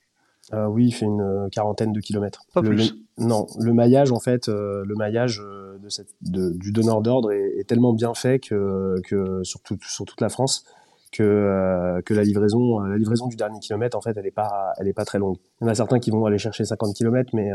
Oui, 0.53 0.87
il 0.87 0.91
fait 0.91 1.05
une 1.05 1.49
quarantaine 1.51 1.91
de 1.91 1.99
kilomètres. 1.99 2.45
Pas 2.53 2.61
plus. 2.61 2.95
non, 3.17 3.47
le 3.59 3.73
maillage 3.73 4.11
en 4.11 4.19
fait, 4.19 4.47
le 4.47 4.95
maillage 4.95 5.39
de 5.39 5.89
cette, 5.89 6.09
de, 6.21 6.51
du 6.51 6.71
donneur 6.71 7.01
d'ordre 7.01 7.31
est, 7.31 7.59
est, 7.59 7.67
tellement 7.67 7.93
bien 7.93 8.13
fait 8.13 8.39
que, 8.39 8.95
que 9.03 9.43
sur, 9.43 9.61
tout, 9.61 9.77
sur 9.81 10.05
toute 10.05 10.21
la 10.21 10.29
France 10.29 10.65
que, 11.11 12.01
que 12.05 12.13
la 12.13 12.23
livraison 12.23 12.79
la 12.79 12.97
livraison 12.97 13.27
du 13.27 13.35
dernier 13.35 13.59
kilomètre 13.59 13.95
en 13.97 14.01
fait 14.01 14.15
elle 14.17 14.25
est 14.25 14.31
pas 14.31 14.73
elle 14.77 14.87
est 14.87 14.93
pas 14.93 15.05
très 15.05 15.19
longue. 15.19 15.37
Il 15.59 15.65
y 15.65 15.67
en 15.67 15.69
a 15.69 15.75
certains 15.75 15.99
qui 15.99 16.11
vont 16.11 16.25
aller 16.25 16.37
chercher 16.37 16.63
50 16.63 16.95
km 16.95 17.31
mais 17.33 17.51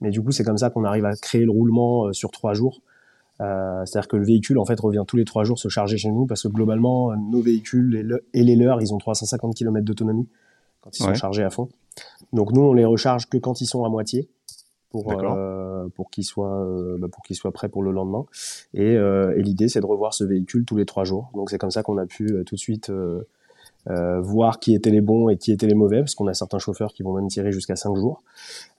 mais 0.00 0.10
du 0.10 0.20
coup, 0.22 0.32
c'est 0.32 0.44
comme 0.44 0.58
ça 0.58 0.70
qu'on 0.70 0.84
arrive 0.84 1.04
à 1.04 1.14
créer 1.16 1.44
le 1.44 1.50
roulement 1.50 2.06
euh, 2.06 2.12
sur 2.12 2.30
trois 2.30 2.54
jours. 2.54 2.82
Euh, 3.40 3.84
C'est-à-dire 3.84 4.08
que 4.08 4.16
le 4.16 4.24
véhicule 4.24 4.58
en 4.58 4.64
fait 4.64 4.78
revient 4.78 5.04
tous 5.06 5.16
les 5.16 5.24
trois 5.24 5.44
jours 5.44 5.58
se 5.58 5.68
charger 5.68 5.98
chez 5.98 6.10
nous 6.10 6.26
parce 6.26 6.42
que 6.42 6.48
globalement 6.48 7.10
euh, 7.10 7.16
nos 7.16 7.40
véhicules 7.40 8.22
et, 8.32 8.44
les 8.44 8.54
leurs 8.54 8.80
ils 8.80 8.94
ont 8.94 8.98
350 8.98 9.56
km 9.56 9.84
d'autonomie 9.84 10.28
quand 10.80 10.96
ils 10.96 11.02
sont 11.02 11.14
chargés 11.14 11.42
à 11.42 11.50
fond. 11.50 11.68
Donc 12.32 12.52
nous 12.52 12.62
on 12.62 12.72
les 12.72 12.84
recharge 12.84 13.28
que 13.28 13.38
quand 13.38 13.60
ils 13.60 13.66
sont 13.66 13.84
à 13.84 13.88
moitié 13.88 14.28
pour 14.90 15.12
euh, 15.12 15.88
pour 15.94 16.10
qu'ils 16.10 16.24
soient 16.24 16.60
euh, 16.64 16.96
bah, 16.98 17.08
pour 17.10 17.22
qu'ils 17.24 17.36
soient 17.36 17.52
prêts 17.52 17.68
pour 17.68 17.82
le 17.82 17.90
lendemain. 17.90 18.24
Et, 18.74 18.94
et 18.94 19.42
l'idée 19.42 19.68
c'est 19.68 19.80
de 19.80 19.86
revoir 19.86 20.14
ce 20.14 20.24
véhicule 20.24 20.64
tous 20.64 20.76
les 20.76 20.86
trois 20.86 21.04
jours. 21.04 21.30
Donc 21.34 21.50
c'est 21.50 21.58
comme 21.58 21.70
ça 21.70 21.82
qu'on 21.82 21.98
a 21.98 22.06
pu 22.06 22.26
tout 22.44 22.54
de 22.54 22.60
suite 22.60 22.90
euh, 23.90 24.20
voir 24.20 24.60
qui 24.60 24.74
étaient 24.74 24.90
les 24.90 25.00
bons 25.00 25.28
et 25.28 25.36
qui 25.36 25.52
étaient 25.52 25.66
les 25.66 25.74
mauvais, 25.74 26.00
parce 26.00 26.14
qu'on 26.14 26.26
a 26.26 26.34
certains 26.34 26.58
chauffeurs 26.58 26.92
qui 26.92 27.02
vont 27.02 27.14
même 27.14 27.28
tirer 27.28 27.52
jusqu'à 27.52 27.76
5 27.76 27.94
jours. 27.96 28.22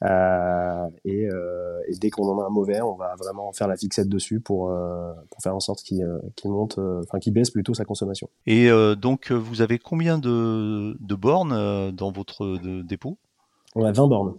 Euh, 0.04 0.88
et, 1.04 1.28
euh, 1.28 1.80
et, 1.88 1.96
dès 1.96 2.10
qu'on 2.10 2.28
en 2.28 2.42
a 2.42 2.46
un 2.46 2.50
mauvais, 2.50 2.81
on 2.81 2.96
va 2.96 3.16
vraiment 3.16 3.52
faire 3.54 3.68
la 3.68 3.78
fixette 3.78 4.10
dessus 4.10 4.40
pour, 4.40 4.69
euh, 4.69 5.12
pour 5.30 5.42
faire 5.42 5.56
en 5.56 5.60
sorte 5.60 5.84
qu'il 5.84 6.04
euh, 6.04 6.19
monte, 6.46 6.80
enfin 7.04 7.19
qu'il 7.19 7.34
baisse 7.34 7.52
plutôt 7.52 7.74
sa 7.74 7.86
consommation. 7.86 8.30
Et 8.46 8.69
donc, 8.98 9.31
vous 9.31 9.62
avez 9.62 9.80
combien 9.80 10.18
de, 10.18 10.98
de 11.00 11.16
bornes 11.16 11.92
dans 11.92 12.12
votre 12.12 12.58
dépôt? 12.84 13.18
On 13.75 13.84
a 13.84 13.92
20 13.92 14.08
bornes. 14.08 14.34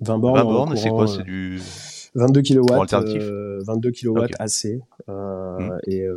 20 0.00 0.18
bornes. 0.18 0.36
20 0.36 0.44
bornes, 0.44 0.76
c'est 0.76 0.90
quoi? 0.90 1.06
C'est 1.06 1.24
du 1.24 1.60
22 2.14 2.42
kW, 2.42 3.62
22 3.66 3.90
kW 3.90 4.26
AC, 4.38 4.80
euh, 5.08 5.78
et 5.86 6.02
euh, 6.02 6.14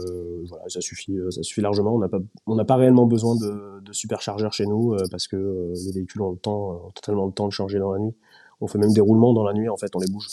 voilà, 0.47 0.63
ça 0.67 0.81
suffit, 0.81 1.17
euh, 1.17 1.31
ça 1.31 1.43
suffit 1.43 1.61
largement. 1.61 1.95
On 1.95 1.99
n'a 1.99 2.09
pas, 2.09 2.19
on 2.47 2.55
n'a 2.55 2.65
pas 2.65 2.75
réellement 2.75 3.05
besoin 3.05 3.35
de, 3.35 3.81
de 3.81 3.93
superchargeurs 3.93 4.53
chez 4.53 4.65
nous 4.65 4.95
parce 5.09 5.27
que 5.27 5.73
les 5.85 5.91
véhicules 5.91 6.21
ont 6.21 6.31
le 6.31 6.37
temps, 6.37 6.85
ont 6.87 6.91
totalement 6.91 7.25
le 7.25 7.31
temps 7.31 7.47
de 7.47 7.53
changer 7.53 7.79
dans 7.79 7.91
la 7.91 7.99
nuit. 7.99 8.13
On 8.61 8.67
fait 8.67 8.77
même 8.77 8.93
des 8.93 9.01
roulements 9.01 9.33
dans 9.33 9.43
la 9.43 9.53
nuit, 9.53 9.69
en 9.69 9.77
fait, 9.77 9.95
on 9.95 9.99
les 9.99 10.07
bouge. 10.07 10.27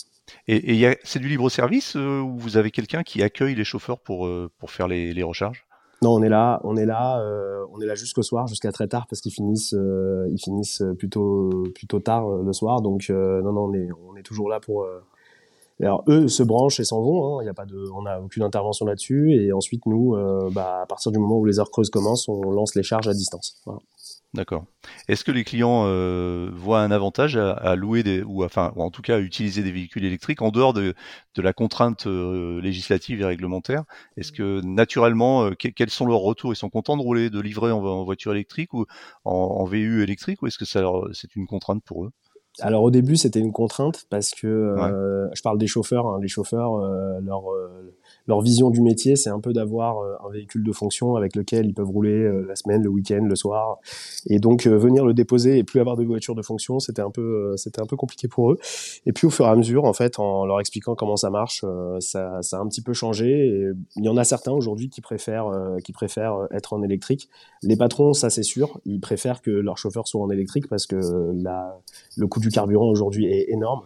Et, 0.47 0.85
et 0.85 0.99
c'est 1.03 1.19
du 1.19 1.29
libre 1.29 1.49
service 1.49 1.95
ou 1.95 2.37
vous 2.37 2.57
avez 2.59 2.71
quelqu'un 2.71 3.03
qui 3.03 3.23
accueille 3.23 3.55
les 3.55 3.65
chauffeurs 3.65 4.01
pour 4.01 4.29
pour 4.59 4.71
faire 4.71 4.89
les, 4.89 5.15
les 5.15 5.23
recharges? 5.23 5.65
Non, 6.01 6.11
on 6.15 6.23
est 6.23 6.29
là, 6.29 6.61
on 6.63 6.77
est 6.77 6.87
là, 6.87 7.21
euh, 7.21 7.65
on 7.73 7.81
est 7.81 7.87
là 7.87 7.97
jusqu'au 7.97 8.23
soir, 8.23 8.47
jusqu'à 8.47 8.71
très 8.71 8.87
tard 8.87 9.09
parce 9.09 9.21
qu'ils 9.21 9.33
finissent, 9.33 9.75
euh, 9.75 10.29
ils 10.31 10.39
finissent 10.39 10.83
plutôt 10.97 11.65
plutôt 11.75 11.99
tard 11.99 12.29
le 12.29 12.53
soir. 12.53 12.83
Donc 12.83 13.09
non, 13.09 13.53
non, 13.53 13.65
on 13.65 13.75
est 13.75 13.89
on 14.09 14.17
est 14.17 14.23
toujours 14.23 14.49
là 14.49 14.61
pour 14.61 14.87
alors 15.87 16.03
eux 16.09 16.29
se 16.29 16.43
branchent 16.43 16.81
et 16.81 16.85
s'en 16.85 17.01
vont. 17.01 17.39
Hein. 17.39 17.43
Il 17.43 17.47
y 17.47 17.49
a 17.49 17.55
pas 17.55 17.67
de, 17.67 17.77
on 17.95 18.03
n'a 18.03 18.21
aucune 18.21 18.43
intervention 18.43 18.87
là-dessus. 18.87 19.33
Et 19.35 19.53
ensuite 19.53 19.87
nous, 19.87 20.15
euh, 20.15 20.51
bah, 20.51 20.81
à 20.83 20.87
partir 20.87 21.13
du 21.13 21.19
moment 21.19 21.39
où 21.39 21.45
les 21.45 21.61
heures 21.61 21.71
creuses 21.71 21.91
commencent, 21.91 22.29
on 22.29 22.51
lance 22.51 22.75
les 22.75 22.83
charges 22.83 23.09
à 23.09 23.15
distance. 23.15 23.63
D'accord. 24.35 24.67
Est-ce 25.09 25.25
que 25.25 25.31
les 25.31 25.45
clients 25.45 25.85
euh, 25.87 26.51
voient 26.53 26.81
un 26.81 26.91
avantage 26.91 27.37
à, 27.37 27.77
louer 27.77 28.03
des, 28.03 28.23
ou 28.23 28.45
enfin, 28.45 28.73
ou 28.77 28.83
en 28.83 28.91
tout 28.91 29.01
cas 29.01 29.17
à 29.17 29.21
utiliser 29.21 29.63
des 29.63 29.73
véhicules 29.73 30.05
électriques 30.05 30.43
en 30.43 30.50
dehors 30.50 30.75
de, 30.75 30.95
la 31.37 31.52
contrainte 31.52 32.07
euh, 32.07 32.61
législative 32.61 33.23
et 33.23 33.25
réglementaire? 33.25 33.85
Est-ce 34.17 34.33
que 34.33 34.61
naturellement, 34.62 35.50
quels 35.52 35.91
sont 35.91 36.05
leurs 36.05 36.19
retours? 36.19 36.52
Ils 36.52 36.57
sont 36.57 36.69
contents 36.69 36.97
de 36.97 37.02
rouler, 37.02 37.31
de 37.31 37.41
livrer 37.41 37.71
en, 37.71 38.05
voiture 38.05 38.33
électrique 38.33 38.75
ou 38.75 38.85
en, 39.25 39.64
VU 39.64 40.02
électrique, 40.02 40.43
ou 40.43 40.47
est-ce 40.47 40.59
que 40.59 40.67
c'est 40.67 41.37
une 41.37 41.47
contrainte 41.47 41.83
pour 41.85 42.05
eux? 42.05 42.11
Alors 42.61 42.83
au 42.83 42.91
début 42.91 43.17
c'était 43.17 43.41
une 43.41 43.53
contrainte 43.53 44.07
parce 44.11 44.31
que 44.31 44.47
euh, 44.47 45.29
je 45.35 45.43
parle 45.43 45.59
des 45.59 45.67
chauffeurs, 45.67 46.07
hein, 46.07 46.19
les 46.21 46.29
chauffeurs 46.29 46.77
euh, 46.77 47.21
leur 47.21 47.50
euh, 47.50 47.95
leur 48.27 48.43
vision 48.43 48.69
du 48.71 48.83
métier, 48.83 49.17
c'est 49.17 49.31
un 49.31 49.41
peu 49.41 49.53
d'avoir 49.53 49.99
euh, 49.99 50.15
un 50.27 50.31
véhicule 50.31 50.62
de 50.62 50.73
fonction 50.73 51.17
avec 51.17 51.35
lequel 51.35 51.67
ils 51.67 51.73
peuvent 51.73 51.88
rouler 51.88 52.11
euh, 52.11 52.45
la 52.47 52.57
semaine, 52.57 52.83
le 52.83 52.91
week-end, 52.91 53.25
le 53.25 53.35
soir. 53.35 53.79
Et 54.29 54.38
donc 54.38 54.67
venir 54.67 55.05
le 55.05 55.15
déposer 55.15 55.59
et 55.59 55.65
plus 55.65 55.81
avoir 55.81 55.97
de 55.97 56.05
voiture 56.05 56.35
de 56.35 56.43
fonction, 56.43 56.79
c'était 56.79 57.03
un 57.03 57.11
peu 57.11 57.57
c'était 57.57 57.81
un 57.81 57.87
peu 57.87 57.97
compliqué 57.97 58.29
pour 58.29 58.53
eux. 58.53 58.59
Et 59.07 59.12
puis 59.12 59.27
au 59.27 59.31
fur 59.31 59.47
et 59.47 59.49
à 59.49 59.57
mesure, 59.57 59.85
en 59.85 59.93
fait, 59.93 60.19
en 60.19 60.45
leur 60.45 60.61
expliquant 60.61 60.95
comment 60.95 61.17
ça 61.17 61.31
marche, 61.31 61.65
ça, 62.00 62.43
ça 62.43 62.59
a 62.59 62.61
un 62.61 62.69
petit 62.69 62.83
peu 62.83 62.93
changé. 62.93 63.29
Et 63.29 63.69
il 63.97 64.05
y 64.05 64.09
en 64.09 64.17
a 64.17 64.25
certains 64.25 64.53
aujourd'hui 64.53 64.91
qui 64.91 65.00
préfèrent 65.00 65.50
qui 65.85 65.93
préfèrent 65.93 66.49
être 66.50 66.73
en 66.75 66.83
électrique. 66.83 67.29
Les 67.62 67.77
patrons, 67.77 68.12
ça 68.12 68.31
c'est 68.31 68.43
sûr, 68.43 68.81
ils 68.85 69.00
préfèrent 69.00 69.41
que 69.41 69.50
leurs 69.50 69.79
chauffeurs 69.79 70.07
soient 70.07 70.23
en 70.23 70.31
électrique 70.31 70.69
parce 70.69 70.87
que 70.87 70.97
la, 71.35 71.79
le 72.17 72.27
coût 72.27 72.41
du 72.41 72.48
carburant 72.50 72.88
aujourd'hui 72.88 73.26
est 73.26 73.50
énorme. 73.50 73.83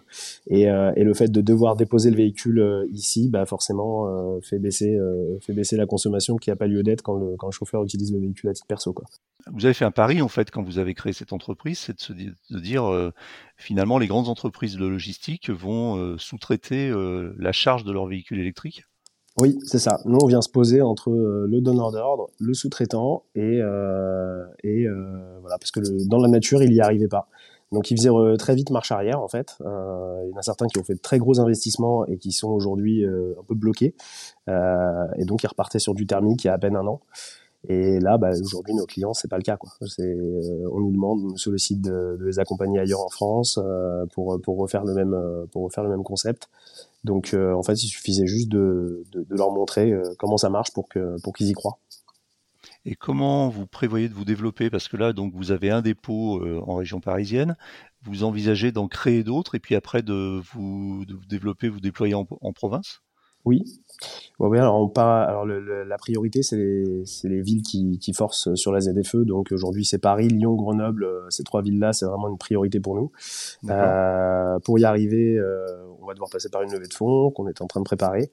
Et, 0.49 0.63
et 0.63 1.05
le 1.05 1.15
fait 1.15 1.29
de 1.29 1.41
devoir 1.41 1.77
déposer 1.77 2.11
le 2.11 2.17
véhicule 2.17 2.87
ici, 2.93 3.29
bah 3.29 3.47
forcément 3.47 4.09
euh, 4.09 4.41
fait 4.41 4.59
baisser 4.59 4.97
euh, 4.97 5.39
fait 5.41 5.53
baisser 5.53 5.77
la 5.77 5.87
consommation 5.87 6.37
qui 6.37 6.51
n'a 6.51 6.57
pas 6.57 6.67
lieu 6.67 6.83
d'être 6.83 7.03
quand 7.03 7.17
le, 7.17 7.37
quand 7.37 7.47
le 7.47 7.53
chauffeur 7.53 7.83
utilise 7.85 8.13
le 8.13 8.21
véhicule 8.21 8.51
à 8.51 8.53
titre 8.53 8.67
perso. 8.67 8.93
Quoi. 8.93 9.07
Vous 9.53 9.65
avez 9.65 9.75
fait 9.75 9.85
un 9.85 9.91
pari 9.91 10.23
en 10.23 10.29
fait 10.29 10.51
quand 10.51 10.63
vous 10.63 10.79
avez 10.79 10.95
créé 10.95 11.13
cette 11.13 11.33
entreprise, 11.33 11.79
c'est 11.79 11.97
de 11.97 12.01
se 12.01 12.13
dire, 12.13 12.33
de 12.51 12.59
dire 12.59 12.91
euh, 12.91 13.11
finalement 13.57 13.99
les 13.99 14.07
grandes 14.07 14.29
entreprises 14.29 14.77
de 14.77 14.87
logistique 14.87 15.51
vont 15.51 16.17
sous-traiter 16.19 16.93
la 17.39 17.53
charge 17.53 17.85
de 17.85 17.93
leur 17.93 18.07
véhicule 18.07 18.41
électrique? 18.41 18.85
Oui, 19.41 19.59
c'est 19.65 19.79
ça. 19.79 19.99
Nous, 20.05 20.19
on 20.23 20.27
vient 20.27 20.43
se 20.43 20.51
poser 20.51 20.83
entre 20.83 21.11
le 21.11 21.61
donneur 21.61 21.91
d'ordre, 21.91 22.31
le 22.39 22.55
sous-traitant 22.55 23.25
et, 23.35 23.59
et 24.65 24.87
voilà, 25.41 25.59
parce 25.59 25.71
que 25.71 25.81
le, 25.81 26.09
dans 26.09 26.19
la 26.19 26.29
nature, 26.29 26.63
il 26.63 26.71
n'y 26.71 26.81
arrivait 26.81 27.09
pas. 27.09 27.29
Donc 27.73 27.91
ils 27.91 27.97
faisaient 27.97 28.11
euh, 28.11 28.37
très 28.37 28.55
vite 28.55 28.71
marche 28.71 28.93
arrière 28.93 29.21
en 29.21 29.29
fait. 29.29 29.57
Euh, 29.63 30.23
il 30.25 30.31
y 30.31 30.35
en 30.35 30.37
a 30.37 30.43
certains 30.43 30.67
qui 30.67 30.79
ont 30.79 30.85
fait 30.85 30.95
de 30.95 31.01
très 31.01 31.19
gros 31.19 31.41
investissements 31.41 32.07
et 32.07 32.19
qui 32.19 32.31
sont 32.31 32.51
aujourd'hui 32.51 33.05
euh, 33.05 33.35
un 33.41 33.45
peu 33.45 33.55
bloqués. 33.55 33.95
et 34.47 35.25
donc 35.25 35.43
ils 35.43 35.47
repartaient 35.47 35.79
sur 35.79 35.95
du 35.95 36.07
thermique 36.07 36.45
il 36.45 36.49
y 36.49 36.51
a 36.51 36.55
à 36.55 36.59
peine 36.59 36.77
un 36.77 36.87
an. 36.87 37.01
Et 37.69 38.01
là, 38.01 38.19
bah, 38.19 38.31
aujourd'hui, 38.43 38.75
nos 38.75 38.87
clients, 38.87 39.15
c'est 39.15 39.29
pas 39.29 39.37
le 39.37 39.45
cas. 39.45 39.57
Quoi. 39.57 39.71
On 39.81 40.81
nous 40.81 40.91
demande, 40.91 41.21
on 41.21 41.29
nous 41.29 41.39
sollicite 41.39 41.81
de, 41.81 42.19
les 42.21 42.41
accompagner 42.41 42.81
ailleurs 42.81 43.05
en 43.05 43.09
France 43.09 43.57
pour 44.15 44.59
refaire 44.59 44.83
le 44.83 44.95
même 44.95 45.13
le 45.13 46.03
concept. 46.03 46.49
Donc, 47.05 47.35
en 47.35 47.63
fait, 47.63 47.75
il 47.75 47.87
suffisait 47.87 48.27
juste 48.27 48.49
de, 48.49 49.05
leur 49.31 49.53
montrer 49.53 49.95
comment 50.19 50.39
ça 50.39 50.51
marche 50.51 50.73
pour 50.73 50.89
qu'ils 50.89 51.49
y 51.49 51.53
croient. 51.53 51.79
Et 52.85 52.95
comment 52.97 53.49
vous 53.49 53.67
prévoyez 53.67 54.09
de 54.09 54.15
vous 54.15 54.25
développer? 54.25 54.71
Parce 54.71 54.87
que 54.89 54.97
là, 54.97 55.13
donc, 55.13 55.33
vous 55.35 55.51
avez 55.53 55.71
un 55.71 55.83
dépôt 55.83 56.45
en 56.67 56.77
région 56.77 57.01
parisienne. 57.01 57.57
Vous 58.03 58.25
envisagez 58.25 58.73
d'en 58.73 58.89
créer 58.89 59.23
d'autres 59.25 59.55
et 59.55 59.61
puis 59.61 59.75
après 59.77 60.03
de 60.03 60.41
vous, 60.53 61.05
vous 61.09 61.27
développer, 61.27 61.69
vous 61.69 61.81
déployer 61.81 62.15
en 62.15 62.53
province? 62.53 63.03
Oui, 63.45 63.83
Ouais, 64.39 64.59
alors, 64.59 64.81
on 64.81 64.89
part, 64.89 65.29
alors 65.29 65.47
le, 65.47 65.85
la 65.85 65.97
priorité, 65.99 66.43
c'est 66.43 66.57
les, 66.57 67.05
les, 67.25 67.43
villes 67.43 67.63
qui, 67.63 67.99
qui, 68.01 68.13
forcent 68.13 68.53
sur 68.55 68.73
la 68.73 68.81
ZFE. 68.81 69.19
Donc 69.19 69.53
aujourd'hui, 69.53 69.85
c'est 69.85 69.99
Paris, 69.99 70.29
Lyon, 70.29 70.55
Grenoble. 70.55 71.05
Euh, 71.05 71.31
ces 71.31 71.45
trois 71.45 71.63
villes-là, 71.63 71.93
c'est 71.93 72.07
vraiment 72.07 72.29
une 72.29 72.39
priorité 72.39 72.81
pour 72.81 72.97
nous. 72.97 73.13
Euh, 73.71 74.59
pour 74.65 74.79
y 74.81 74.85
arriver, 74.85 75.39
euh, 75.39 75.65
on 76.01 76.07
va 76.07 76.15
devoir 76.15 76.31
passer 76.31 76.49
par 76.49 76.63
une 76.63 76.73
levée 76.73 76.89
de 76.89 76.95
fonds 76.95 77.31
qu'on 77.31 77.47
est 77.47 77.61
en 77.63 77.67
train 77.67 77.81
de 77.81 77.85
préparer. 77.85 78.33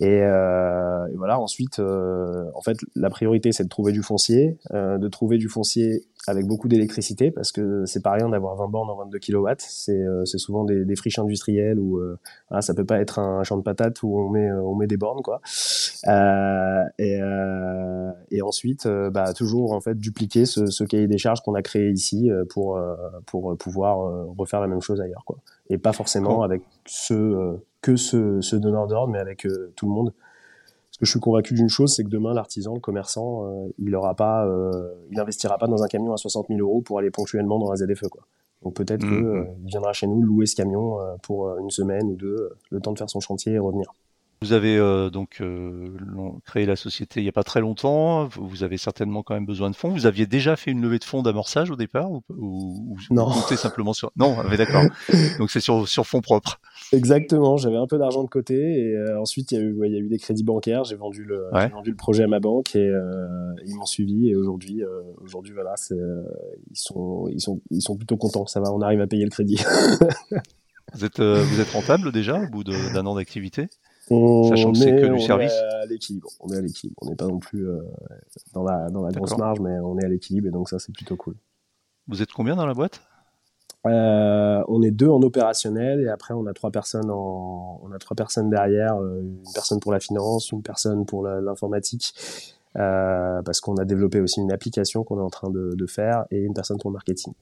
Et, 0.00 0.22
euh, 0.22 1.06
et 1.12 1.16
voilà, 1.16 1.38
ensuite, 1.38 1.78
en 1.78 2.62
fait, 2.62 2.78
la 2.94 3.10
priorité, 3.10 3.52
c'est 3.52 3.64
de 3.64 3.68
trouver 3.68 3.92
du 3.92 4.02
foncier, 4.02 4.56
de 4.72 5.08
trouver 5.08 5.36
du 5.36 5.48
foncier 5.48 6.06
avec 6.30 6.46
beaucoup 6.46 6.68
d'électricité 6.68 7.30
parce 7.30 7.52
que 7.52 7.84
c'est 7.86 8.02
pas 8.02 8.12
rien 8.12 8.28
d'avoir 8.28 8.56
20 8.56 8.68
bornes 8.68 8.90
en 8.90 8.96
22 8.96 9.18
kW. 9.18 9.48
C'est 9.58 10.38
souvent 10.38 10.64
des, 10.64 10.84
des, 10.84 10.96
friches 10.96 11.18
industrielles 11.18 11.78
où 11.78 12.00
ah, 12.50 12.62
ça 12.62 12.74
peut 12.74 12.84
pas 12.84 13.00
être 13.00 13.18
un 13.18 13.42
champ 13.42 13.56
de 13.56 13.62
patates 13.62 14.02
où 14.02 14.18
on 14.18 14.28
met, 14.28 14.50
on 14.50 14.74
met 14.74 14.86
des 14.86 14.96
bornes 14.96 15.22
quoi. 15.22 15.40
Euh, 16.06 16.84
et, 16.98 17.18
euh, 17.20 18.10
et, 18.30 18.42
ensuite, 18.42 18.86
euh, 18.86 19.10
bah, 19.10 19.32
toujours 19.32 19.72
en 19.72 19.80
fait 19.80 19.98
dupliquer 19.98 20.46
ce, 20.46 20.66
ce 20.66 20.84
cahier 20.84 21.06
des 21.06 21.18
charges 21.18 21.42
qu'on 21.42 21.54
a 21.54 21.62
créé 21.62 21.90
ici 21.90 22.30
pour 22.50 22.80
pour 23.26 23.56
pouvoir 23.56 23.98
refaire 24.36 24.60
la 24.60 24.66
même 24.66 24.80
chose 24.80 25.00
ailleurs, 25.00 25.24
quoi. 25.24 25.36
Et 25.68 25.78
pas 25.78 25.92
forcément 25.92 26.42
avec 26.42 26.62
ce 26.86 27.56
que 27.80 27.96
ce, 27.96 28.40
ce 28.40 28.56
donneur 28.56 28.86
d'ordre, 28.86 29.12
mais 29.12 29.18
avec 29.18 29.46
tout 29.76 29.86
le 29.86 29.92
monde. 29.92 30.12
Que 31.00 31.06
je 31.06 31.10
suis 31.12 31.20
convaincu 31.20 31.54
d'une 31.54 31.70
chose, 31.70 31.94
c'est 31.94 32.04
que 32.04 32.10
demain 32.10 32.34
l'artisan, 32.34 32.74
le 32.74 32.80
commerçant, 32.80 33.50
il 33.78 33.96
aura 33.96 34.14
pas, 34.14 34.46
il 35.10 35.18
investira 35.18 35.56
pas 35.56 35.66
dans 35.66 35.82
un 35.82 35.88
camion 35.88 36.12
à 36.12 36.18
60 36.18 36.48
000 36.48 36.60
euros 36.60 36.82
pour 36.82 36.98
aller 36.98 37.10
ponctuellement 37.10 37.58
dans 37.58 37.70
la 37.70 37.76
ZFE, 37.76 38.08
quoi. 38.08 38.26
Donc 38.62 38.74
peut-être 38.74 39.02
mmh, 39.02 39.08
qu'il 39.08 39.24
mmh. 39.24 39.46
viendra 39.64 39.94
chez 39.94 40.06
nous 40.06 40.20
louer 40.20 40.44
ce 40.44 40.54
camion 40.54 40.98
pour 41.22 41.56
une 41.56 41.70
semaine 41.70 42.04
ou 42.10 42.16
deux, 42.16 42.50
le 42.68 42.80
temps 42.80 42.92
de 42.92 42.98
faire 42.98 43.08
son 43.08 43.20
chantier 43.20 43.54
et 43.54 43.58
revenir. 43.58 43.94
Vous 44.42 44.54
avez 44.54 44.78
euh, 44.78 45.10
donc 45.10 45.42
euh, 45.42 45.90
créé 46.46 46.64
la 46.64 46.74
société 46.74 47.20
il 47.20 47.24
n'y 47.24 47.28
a 47.28 47.32
pas 47.32 47.44
très 47.44 47.60
longtemps. 47.60 48.26
Vous 48.26 48.62
avez 48.62 48.78
certainement 48.78 49.22
quand 49.22 49.34
même 49.34 49.44
besoin 49.44 49.68
de 49.68 49.76
fonds. 49.76 49.90
Vous 49.90 50.06
aviez 50.06 50.26
déjà 50.26 50.56
fait 50.56 50.70
une 50.70 50.80
levée 50.80 50.98
de 50.98 51.04
fonds 51.04 51.20
d'amorçage 51.20 51.70
au 51.70 51.76
départ 51.76 52.10
ou, 52.10 52.22
ou, 52.30 52.96
non. 53.10 53.26
vous 53.26 53.38
comptez 53.38 53.58
simplement 53.58 53.92
sur 53.92 54.10
Non, 54.16 54.38
mais 54.48 54.56
d'accord. 54.56 54.84
donc 55.38 55.50
c'est 55.50 55.60
sur, 55.60 55.86
sur 55.86 56.06
fonds 56.06 56.22
propres. 56.22 56.58
Exactement. 56.94 57.58
J'avais 57.58 57.76
un 57.76 57.86
peu 57.86 57.98
d'argent 57.98 58.24
de 58.24 58.30
côté 58.30 58.54
et 58.54 58.96
euh, 58.96 59.20
ensuite 59.20 59.52
il 59.52 59.58
y, 59.58 59.60
a 59.60 59.62
eu, 59.62 59.78
il 59.84 59.92
y 59.92 59.96
a 59.96 59.98
eu 59.98 60.08
des 60.08 60.16
crédits 60.16 60.42
bancaires. 60.42 60.84
J'ai 60.84 60.96
vendu 60.96 61.22
le 61.22 61.50
vendu 61.70 61.90
le 61.90 61.96
projet 61.96 62.22
à 62.22 62.26
ma 62.26 62.40
banque 62.40 62.74
et 62.74 62.90
ils 63.66 63.76
m'ont 63.76 63.84
suivi 63.84 64.30
et 64.30 64.36
aujourd'hui 64.36 64.82
aujourd'hui 65.22 65.52
voilà 65.52 65.74
ils 65.90 66.78
sont 66.78 67.28
ils 67.28 67.42
sont 67.42 67.60
ils 67.70 67.82
sont 67.82 67.94
plutôt 67.94 68.16
contents. 68.16 68.46
Ça 68.46 68.60
va, 68.60 68.72
on 68.72 68.80
arrive 68.80 69.02
à 69.02 69.06
payer 69.06 69.24
le 69.24 69.30
crédit. 69.30 69.62
vous 70.94 71.04
êtes 71.04 71.20
vous 71.20 71.60
êtes 71.60 71.70
rentable 71.72 72.10
déjà 72.10 72.40
au 72.40 72.48
bout 72.48 72.64
d'un 72.64 73.04
an 73.04 73.16
d'activité? 73.16 73.68
On 74.10 74.44
Sachant 74.44 74.72
que 74.72 74.78
c'est 74.78 74.96
que 74.96 75.06
du 75.06 75.20
service. 75.20 75.52
à 75.52 75.86
l'équilibre. 75.86 76.28
On 76.40 76.48
est 76.48 76.56
à 76.56 76.60
l'équilibre. 76.60 76.96
On 77.02 77.08
n'est 77.08 77.16
pas 77.16 77.26
non 77.26 77.38
plus 77.38 77.68
euh, 77.68 77.80
dans 78.52 78.64
la, 78.64 78.90
dans 78.90 79.02
la 79.02 79.10
grosse 79.10 79.36
marge, 79.38 79.60
mais 79.60 79.78
on 79.80 79.98
est 79.98 80.04
à 80.04 80.08
l'équilibre 80.08 80.48
et 80.48 80.50
donc 80.50 80.68
ça, 80.68 80.78
c'est 80.78 80.92
plutôt 80.92 81.16
cool. 81.16 81.36
Vous 82.08 82.22
êtes 82.22 82.32
combien 82.32 82.56
dans 82.56 82.66
la 82.66 82.74
boîte? 82.74 83.00
Euh, 83.86 84.62
on 84.68 84.82
est 84.82 84.90
deux 84.90 85.08
en 85.08 85.22
opérationnel 85.22 86.00
et 86.02 86.08
après 86.08 86.34
on 86.34 86.44
a 86.46 86.52
trois 86.52 86.70
personnes 86.70 87.10
en, 87.10 87.80
on 87.82 87.92
a 87.92 87.98
trois 87.98 88.14
personnes 88.14 88.50
derrière, 88.50 88.96
euh, 88.96 89.20
une 89.22 89.52
personne 89.54 89.80
pour 89.80 89.92
la 89.92 90.00
finance, 90.00 90.52
une 90.52 90.62
personne 90.62 91.06
pour 91.06 91.26
l'informatique, 91.26 92.14
euh, 92.76 93.40
parce 93.42 93.60
qu'on 93.60 93.76
a 93.76 93.86
développé 93.86 94.20
aussi 94.20 94.40
une 94.40 94.52
application 94.52 95.02
qu'on 95.02 95.18
est 95.18 95.22
en 95.22 95.30
train 95.30 95.48
de, 95.48 95.74
de, 95.74 95.86
faire 95.86 96.26
et 96.30 96.40
une 96.40 96.52
personne 96.52 96.78
pour 96.78 96.90
le 96.90 96.94
marketing. 96.94 97.32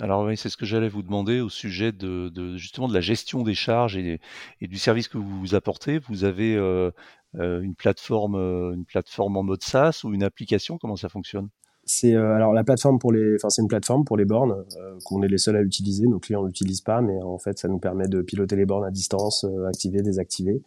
Alors 0.00 0.24
oui, 0.24 0.36
c'est 0.36 0.48
ce 0.48 0.56
que 0.56 0.66
j'allais 0.66 0.88
vous 0.88 1.02
demander 1.02 1.40
au 1.40 1.48
sujet 1.48 1.92
de, 1.92 2.56
justement 2.56 2.88
de 2.88 2.94
la 2.94 3.00
gestion 3.00 3.42
des 3.42 3.54
charges 3.54 3.96
et, 3.96 4.20
du 4.60 4.78
service 4.78 5.08
que 5.08 5.18
vous 5.18 5.54
apportez. 5.54 5.98
Vous 5.98 6.24
avez 6.24 6.54
euh, 6.56 6.90
euh 7.36 7.60
une 7.60 7.74
plateforme, 7.74 8.36
euh, 8.36 8.74
une 8.74 8.84
plateforme 8.84 9.36
en 9.36 9.42
mode 9.42 9.62
SaaS 9.62 10.02
ou 10.04 10.12
une 10.12 10.22
application? 10.22 10.78
Comment 10.78 10.96
ça 10.96 11.08
fonctionne? 11.08 11.48
C'est 11.84 12.14
alors 12.14 12.52
la 12.52 12.64
plateforme 12.64 12.98
pour 12.98 13.12
les, 13.12 13.36
une 13.58 13.68
plateforme 13.68 14.04
pour 14.04 14.18
les 14.18 14.26
bornes 14.26 14.62
qu'on 15.04 15.22
est 15.22 15.28
les 15.28 15.38
seuls 15.38 15.56
à 15.56 15.62
utiliser. 15.62 16.06
Nos 16.06 16.18
clients 16.18 16.42
l'utilisent 16.44 16.82
pas, 16.82 17.00
mais 17.00 17.22
en 17.22 17.38
fait 17.38 17.58
ça 17.58 17.66
nous 17.66 17.78
permet 17.78 18.08
de 18.08 18.20
piloter 18.20 18.56
les 18.56 18.66
bornes 18.66 18.84
à 18.84 18.90
distance, 18.90 19.46
activer, 19.66 20.02
désactiver. 20.02 20.60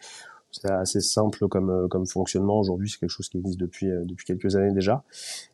C'est 0.52 0.70
assez 0.70 1.00
simple 1.00 1.48
comme, 1.48 1.70
euh, 1.70 1.88
comme 1.88 2.06
fonctionnement. 2.06 2.60
Aujourd'hui, 2.60 2.90
c'est 2.90 3.00
quelque 3.00 3.10
chose 3.10 3.30
qui 3.30 3.38
existe 3.38 3.60
depuis, 3.60 3.90
euh, 3.90 4.04
depuis 4.04 4.26
quelques 4.26 4.56
années 4.56 4.74
déjà. 4.74 5.04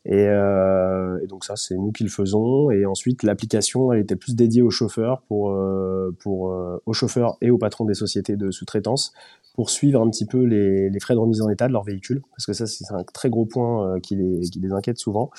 Et, 0.06 0.28
euh, 0.28 1.20
et 1.24 1.28
donc 1.28 1.46
ça, 1.46 1.56
c'est 1.56 1.76
nous 1.76 1.92
qui 1.92 2.04
le 2.04 2.10
faisons. 2.10 2.72
Et 2.72 2.86
ensuite, 2.86 3.24
l'application, 3.24 3.94
elle 3.94 4.00
était 4.00 4.16
plus 4.16 4.36
dédiée 4.36 4.64
aux 4.64 4.72
chauffeurs, 4.72 5.22
pour, 5.28 5.52
euh, 5.52 6.16
pour, 6.20 6.54
aux 6.86 6.94
chauffeurs 6.94 7.38
et 7.42 7.52
aux 7.52 7.58
patrons 7.58 7.86
des 7.86 7.94
sociétés 7.94 8.36
de 8.38 8.50
sous-traitance, 8.50 9.14
pour 9.58 9.70
suivre 9.70 10.02
un 10.02 10.10
petit 10.10 10.26
peu 10.26 10.44
les, 10.44 10.98
frais 11.02 11.16
de 11.16 11.20
remise 11.20 11.42
en 11.42 11.50
état 11.50 11.68
de 11.68 11.74
leur 11.74 11.84
véhicule, 11.84 12.22
parce 12.32 12.46
que 12.46 12.54
ça, 12.54 12.66
c'est 12.66 12.86
un 12.94 13.04
très 13.04 13.30
gros 13.30 13.46
point 13.46 14.00
qui, 14.00 14.16
les, 14.16 14.42
qui 14.50 14.60
les 14.60 14.72
inquiète 14.72 15.00
souvent. 15.00 15.32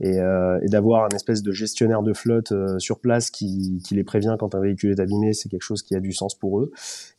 Et, 0.00 0.16
et 0.16 0.68
d'avoir 0.68 1.04
un 1.04 1.14
espèce 1.14 1.42
de 1.42 1.52
gestionnaire 1.52 2.02
de 2.02 2.14
flotte 2.14 2.52
sur 2.78 2.98
place 2.98 3.30
qui, 3.30 3.82
qui 3.84 3.94
les 3.94 4.02
prévient 4.02 4.34
quand 4.38 4.54
un 4.54 4.60
véhicule 4.60 4.92
est 4.92 5.00
abîmé, 5.00 5.34
c'est 5.34 5.50
quelque 5.50 5.62
chose 5.62 5.82
qui 5.82 5.94
a 5.94 6.00
du 6.00 6.12
sens 6.12 6.34
pour 6.34 6.60
eux. 6.60 6.72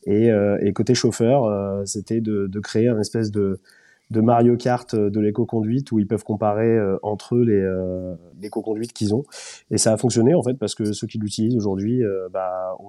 Et, 0.04 0.30
et 0.60 0.72
côté 0.72 0.94
chauffeur, 0.94 1.86
c'était 1.86 2.20
de, 2.20 2.48
de, 2.48 2.60
créer 2.60 2.88
un 2.88 2.98
espèce 2.98 3.30
de, 3.30 3.60
de 4.10 4.20
Mario 4.20 4.56
Kart 4.56 4.94
de 4.94 5.20
l'éco-conduite 5.20 5.92
où 5.92 5.98
ils 5.98 6.06
peuvent 6.06 6.24
comparer 6.24 6.76
euh, 6.76 6.98
entre 7.02 7.36
eux 7.36 7.44
les 7.44 7.60
euh, 7.60 8.14
l'éco-conduite 8.40 8.92
qu'ils 8.92 9.14
ont. 9.14 9.24
Et 9.70 9.78
ça 9.78 9.92
a 9.92 9.96
fonctionné 9.96 10.34
en 10.34 10.42
fait 10.42 10.54
parce 10.54 10.74
que 10.74 10.92
ceux 10.92 11.06
qui 11.06 11.18
l'utilisent 11.18 11.56
aujourd'hui, 11.56 12.02
euh, 12.02 12.28
bah, 12.32 12.76
on, 12.80 12.86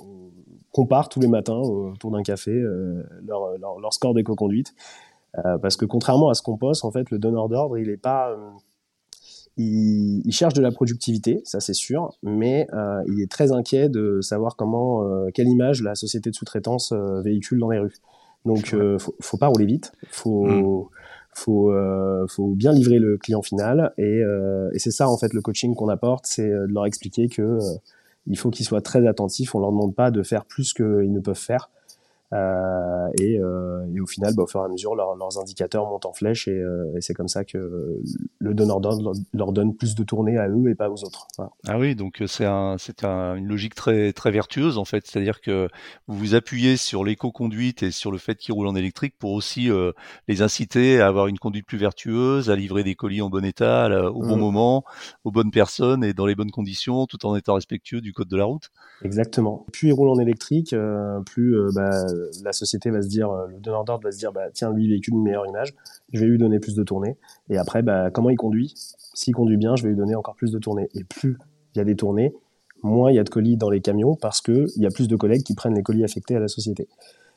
on, 0.00 0.30
compare 0.72 1.08
tous 1.08 1.20
les 1.20 1.28
matins 1.28 1.56
autour 1.56 2.10
d'un 2.10 2.22
café 2.22 2.52
leur, 2.52 3.56
leur, 3.58 3.80
leur, 3.80 3.94
score 3.94 4.12
d'éco-conduite. 4.12 4.74
parce 5.32 5.74
que 5.76 5.86
contrairement 5.86 6.28
à 6.28 6.34
ce 6.34 6.42
qu'on 6.42 6.58
pense, 6.58 6.84
en 6.84 6.90
fait, 6.90 7.10
le 7.10 7.18
donneur 7.18 7.48
d'ordre, 7.48 7.78
il 7.78 7.88
est 7.88 7.96
pas 7.96 8.36
il, 9.56 10.22
il, 10.26 10.32
cherche 10.32 10.54
de 10.54 10.62
la 10.62 10.70
productivité, 10.70 11.40
ça 11.44 11.60
c'est 11.60 11.74
sûr, 11.74 12.12
mais 12.22 12.66
euh, 12.74 13.02
il 13.08 13.20
est 13.20 13.30
très 13.30 13.52
inquiet 13.52 13.88
de 13.88 14.20
savoir 14.20 14.56
comment, 14.56 15.04
euh, 15.04 15.30
quelle 15.32 15.48
image 15.48 15.82
la 15.82 15.94
société 15.94 16.30
de 16.30 16.34
sous-traitance 16.34 16.92
euh, 16.92 17.22
véhicule 17.22 17.58
dans 17.58 17.70
les 17.70 17.78
rues. 17.78 17.94
Donc, 18.46 18.72
euh, 18.72 18.98
faut, 18.98 19.14
faut, 19.20 19.36
pas 19.36 19.48
rouler 19.48 19.66
vite, 19.66 19.92
faut, 20.10 20.46
mm. 20.46 20.88
faut, 21.34 21.72
euh, 21.72 22.26
faut 22.28 22.48
bien 22.54 22.72
livrer 22.72 22.98
le 22.98 23.18
client 23.18 23.42
final, 23.42 23.92
et, 23.98 24.22
et 24.72 24.78
c'est 24.78 24.90
ça 24.90 25.08
en 25.08 25.18
fait 25.18 25.34
le 25.34 25.42
coaching 25.42 25.74
qu'on 25.74 25.88
apporte, 25.88 26.26
c'est 26.26 26.48
de 26.48 26.72
leur 26.72 26.86
expliquer 26.86 27.28
que 27.28 27.58
il 28.28 28.38
faut 28.38 28.50
qu'ils 28.50 28.66
soient 28.66 28.80
très 28.80 29.06
attentifs. 29.06 29.54
On 29.54 29.60
leur 29.60 29.70
demande 29.70 29.94
pas 29.94 30.10
de 30.10 30.22
faire 30.22 30.44
plus 30.44 30.72
qu'ils 30.72 31.12
ne 31.12 31.20
peuvent 31.20 31.36
faire. 31.36 31.70
Euh, 32.32 33.08
et, 33.20 33.38
euh, 33.38 33.86
et, 33.94 34.00
au 34.00 34.06
final, 34.06 34.34
bah, 34.34 34.42
au 34.42 34.46
fur 34.46 34.60
et 34.60 34.64
à 34.64 34.68
mesure, 34.68 34.94
leurs 34.96 35.38
indicateurs 35.38 35.88
montent 35.88 36.06
en 36.06 36.12
flèche 36.12 36.48
et, 36.48 36.58
euh, 36.58 36.96
et 36.96 37.00
c'est 37.00 37.14
comme 37.14 37.28
ça 37.28 37.44
que 37.44 38.00
le 38.38 38.54
donneur 38.54 38.80
d'ordre 38.80 39.12
leur 39.32 39.52
donne 39.52 39.74
plus 39.74 39.94
de 39.94 40.02
tournées 40.02 40.38
à 40.38 40.48
eux 40.48 40.68
et 40.68 40.74
pas 40.74 40.90
aux 40.90 41.04
autres. 41.04 41.28
Voilà. 41.36 41.52
Ah 41.68 41.78
oui, 41.78 41.94
donc 41.94 42.22
c'est 42.26 42.44
un, 42.44 42.76
c'est 42.78 43.04
un, 43.04 43.36
une 43.36 43.46
logique 43.46 43.74
très 43.74 44.12
très 44.12 44.30
vertueuse 44.30 44.78
en 44.78 44.84
fait, 44.84 45.06
c'est-à-dire 45.06 45.40
que 45.40 45.68
vous 46.08 46.16
vous 46.16 46.34
appuyez 46.34 46.76
sur 46.76 47.04
l'éco-conduite 47.04 47.82
et 47.82 47.90
sur 47.90 48.10
le 48.10 48.18
fait 48.18 48.36
qu'ils 48.36 48.54
roulent 48.54 48.68
en 48.68 48.76
électrique 48.76 49.14
pour 49.18 49.32
aussi 49.32 49.68
les 50.28 50.42
inciter 50.42 51.00
à 51.00 51.06
avoir 51.06 51.28
une 51.28 51.38
conduite 51.38 51.66
plus 51.66 51.78
vertueuse, 51.78 52.50
à 52.50 52.56
livrer 52.56 52.82
des 52.82 52.94
colis 52.94 53.22
en 53.22 53.30
bon 53.30 53.44
état, 53.44 53.88
au 54.10 54.22
bon 54.22 54.36
mmh. 54.36 54.40
moment, 54.40 54.84
aux 55.24 55.30
bonnes 55.30 55.50
personnes 55.50 56.02
et 56.02 56.12
dans 56.12 56.26
les 56.26 56.34
bonnes 56.34 56.50
conditions, 56.50 57.06
tout 57.06 57.24
en 57.26 57.36
étant 57.36 57.54
respectueux 57.54 58.00
du 58.00 58.12
code 58.12 58.28
de 58.28 58.36
la 58.36 58.44
route. 58.44 58.70
Exactement. 59.02 59.64
Plus 59.72 59.88
ils 59.88 59.92
roulent 59.92 60.10
en 60.10 60.18
électrique, 60.18 60.74
plus 61.26 61.56
bah, 61.74 62.06
la 62.42 62.52
société 62.52 62.90
va 62.90 63.02
se 63.02 63.08
dire, 63.08 63.30
euh, 63.30 63.46
le 63.48 63.58
donneur 63.58 63.84
d'ordre 63.84 64.04
va 64.04 64.12
se 64.12 64.18
dire, 64.18 64.32
bah, 64.32 64.50
tiens, 64.52 64.72
lui, 64.72 64.84
il 64.84 64.90
véhicule 64.90 65.14
une 65.14 65.22
meilleure 65.22 65.46
image, 65.46 65.74
je 66.12 66.20
vais 66.20 66.26
lui 66.26 66.38
donner 66.38 66.58
plus 66.58 66.74
de 66.74 66.82
tournées. 66.82 67.16
Et 67.48 67.58
après, 67.58 67.82
bah, 67.82 68.10
comment 68.10 68.30
il 68.30 68.36
conduit? 68.36 68.74
S'il 69.14 69.34
conduit 69.34 69.56
bien, 69.56 69.76
je 69.76 69.82
vais 69.82 69.90
lui 69.90 69.96
donner 69.96 70.14
encore 70.14 70.34
plus 70.34 70.52
de 70.52 70.58
tournées. 70.58 70.88
Et 70.94 71.04
plus 71.04 71.38
il 71.74 71.78
y 71.78 71.80
a 71.80 71.84
des 71.84 71.96
tournées, 71.96 72.34
moins 72.82 73.10
il 73.10 73.16
y 73.16 73.18
a 73.18 73.24
de 73.24 73.28
colis 73.28 73.56
dans 73.56 73.70
les 73.70 73.80
camions 73.80 74.14
parce 74.14 74.40
que 74.40 74.66
il 74.76 74.82
y 74.82 74.86
a 74.86 74.90
plus 74.90 75.08
de 75.08 75.16
collègues 75.16 75.42
qui 75.42 75.54
prennent 75.54 75.74
les 75.74 75.82
colis 75.82 76.04
affectés 76.04 76.36
à 76.36 76.40
la 76.40 76.48
société. 76.48 76.88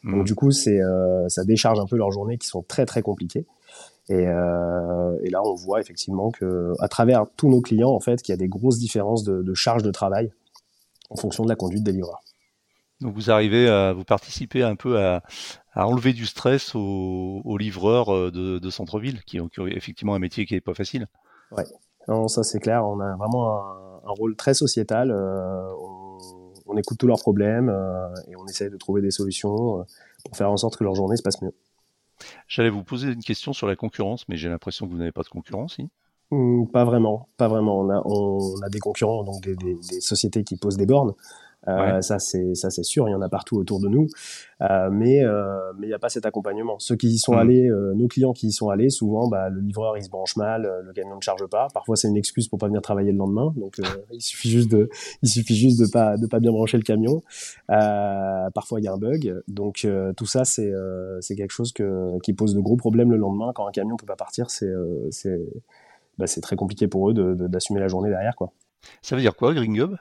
Mmh. 0.04 0.16
Donc 0.16 0.26
du 0.26 0.36
coup, 0.36 0.52
c'est 0.52 0.82
euh, 0.82 1.28
ça 1.28 1.44
décharge 1.44 1.80
un 1.80 1.86
peu 1.86 1.98
leurs 1.98 2.12
journées 2.12 2.38
qui 2.38 2.48
sont 2.48 2.64
très 2.64 2.86
très 2.86 3.02
compliquées. 3.02 3.46
Et, 4.08 4.28
euh, 4.28 5.20
et, 5.24 5.30
là, 5.30 5.40
on 5.44 5.54
voit 5.54 5.80
effectivement 5.80 6.32
que 6.32 6.74
à 6.80 6.88
travers 6.88 7.26
tous 7.38 7.48
nos 7.48 7.62
clients, 7.62 7.92
en 7.92 8.00
fait, 8.00 8.24
qu'il 8.24 8.34
y 8.34 8.38
a 8.38 8.38
des 8.38 8.48
grosses 8.48 8.80
différences 8.80 9.24
de, 9.24 9.44
de 9.44 9.54
charge 9.54 9.84
de 9.84 9.92
travail 9.92 10.32
en 11.12 11.16
fonction 11.16 11.44
de 11.44 11.50
la 11.50 11.56
conduite 11.56 11.84
des 11.84 11.92
livreurs. 11.92 12.22
Donc 13.01 13.13
vous 13.15 13.32
arrivez 13.32 13.68
à 13.70 13.94
vous 13.94 14.03
participer 14.03 14.63
un 14.63 14.75
peu 14.75 15.00
à, 15.00 15.24
enlever 15.75 16.13
du 16.13 16.25
stress 16.25 16.75
aux, 16.75 17.58
livreurs 17.58 18.32
de, 18.32 18.70
centre-ville 18.70 19.24
qui 19.24 19.39
ont, 19.39 19.50
effectivement 19.68 20.15
un 20.15 20.20
métier 20.20 20.46
qui 20.46 20.53
n'est 20.53 20.62
pas 20.62 20.74
facile. 20.74 21.08
Ouais, 21.51 21.63
non, 22.08 22.27
ça 22.27 22.44
c'est 22.44 22.60
clair. 22.60 22.86
On 22.86 23.00
a 23.00 23.15
vraiment 23.15 23.63
un, 24.06 24.12
rôle 24.12 24.36
très 24.36 24.53
sociétal. 24.53 25.12
on, 25.12 26.77
écoute 26.77 26.98
tous 26.98 27.08
leurs 27.08 27.20
problèmes 27.20 27.70
et 28.27 28.36
on 28.36 28.46
essaie 28.48 28.70
de 28.70 28.77
trouver 28.77 29.01
des 29.01 29.12
solutions 29.12 29.86
pour 30.25 30.36
faire 30.36 30.51
en 30.51 30.58
sorte 30.58 30.77
que 30.77 30.84
leur 30.84 30.96
journée 30.96 31.15
se 31.15 31.24
passe 31.24 31.41
mieux. 31.41 31.53
J'allais 32.48 32.70
vous 32.70 32.84
poser 32.84 33.12
une 33.12 33.24
question 33.24 33.53
sur 33.53 33.68
la 33.68 33.75
concurrence, 33.75 34.27
mais 34.27 34.38
j'ai 34.38 34.50
l'impression 34.50 34.86
que 34.86 34.91
vous 34.91 34.98
n'avez 34.98 35.12
pas 35.12 35.24
de 35.24 35.29
concurrence, 35.29 35.75
si? 35.75 35.89
Hmm, 36.32 36.65
Pas 36.68 36.86
vraiment, 36.86 37.27
pas 37.38 37.48
vraiment. 37.48 37.79
On 37.79 37.89
a, 37.89 38.01
on 38.06 38.62
a 38.62 38.70
des 38.70 38.79
concurrents, 38.79 39.24
donc 39.24 39.41
des, 39.41 39.56
des, 39.56 39.75
des 39.75 40.01
sociétés 40.01 40.44
qui 40.44 40.58
posent 40.58 40.77
des 40.77 40.86
bornes. 40.86 41.13
Euh, 41.68 42.01
Ça 42.01 42.20
c'est 42.20 42.56
ça 42.56 42.70
c'est 42.70 42.84
sûr, 42.84 43.08
il 43.10 43.12
y 43.12 43.16
en 43.16 43.22
a 43.22 43.30
partout 43.30 43.58
autour 43.58 43.82
de 43.82 43.89
nous, 43.89 44.08
euh, 44.62 44.89
mais 44.92 45.24
euh, 45.24 45.74
mais 45.78 45.88
il 45.88 45.89
n'y 45.89 45.94
a 45.94 46.00
pas 46.00 46.10
cet 46.10 46.25
accompagnement. 46.25 46.80
Ceux 46.80 46.96
qui 46.96 47.08
y 47.08 47.18
sont 47.18 47.34
mmh. 47.34 47.39
allés, 47.39 47.68
euh, 47.70 47.94
nos 47.96 48.08
clients 48.08 48.32
qui 48.32 48.48
y 48.48 48.51
sont 48.51 48.70
allés, 48.70 48.89
souvent 48.89 49.28
bah, 49.28 49.50
le 49.50 49.60
livreur 49.60 49.98
il 49.98 50.04
se 50.04 50.10
branche 50.10 50.38
mal, 50.38 50.66
euh, 50.66 50.82
le 50.82 50.94
camion 50.94 51.18
ne 51.18 51.22
charge 51.22 51.46
pas. 51.48 51.68
Parfois 51.74 51.98
c'est 51.98 52.08
une 52.08 52.18
excuse 52.18 52.48
pour 52.48 52.60
pas 52.60 52.68
venir 52.68 52.82
travailler 52.82 53.12
le 53.12 53.18
lendemain, 53.18 53.54
donc 53.58 53.78
il 54.12 54.22
suffit 54.22 54.50
juste 54.50 54.72
de 54.72 54.89
il 55.22 55.30
suffit 55.30 55.56
juste 55.56 55.80
de 55.80 55.88
pas 55.92 56.18
de 56.18 56.28
pas 56.28 56.39
bien 56.39 56.51
brancher 56.51 56.78
le 56.78 56.84
camion. 56.84 57.22
parfois 57.68 58.80
il 58.80 58.86
y 58.86 58.88
a 58.88 58.94
un 58.94 58.98
bug, 58.98 59.42
donc 59.48 59.86
tout 60.16 60.25
ça 60.25 60.46
c'est 60.46 60.72
c'est 61.20 61.36
quelque 61.36 61.51
chose 61.51 61.74
que 61.74 62.18
qui 62.20 62.34
pose 62.34 62.56
de 62.56 62.62
gros 62.62 62.78
problèmes 62.78 63.12
le 63.12 63.18
lendemain 63.18 63.51
quand 63.54 63.68
un 63.68 63.72
camion 63.72 63.98
peut 63.98 64.06
pas 64.06 64.16
partir. 64.16 64.50
C'est 64.50 64.72
c'est 65.12 65.39
bah, 66.18 66.28
c'est 66.28 66.42
très 66.42 66.56
compliqué 66.56 66.88
pour 66.88 67.10
eux 67.10 67.13
d'assumer 67.13 67.80
la 67.80 67.88
journée 67.88 68.10
derrière 68.10 68.36
quoi. 68.36 68.51
Ça 69.01 69.16
veut 69.16 69.22
dire 69.22 69.36
quoi, 69.36 69.54
Green 69.54 69.78
euh, 69.80 69.96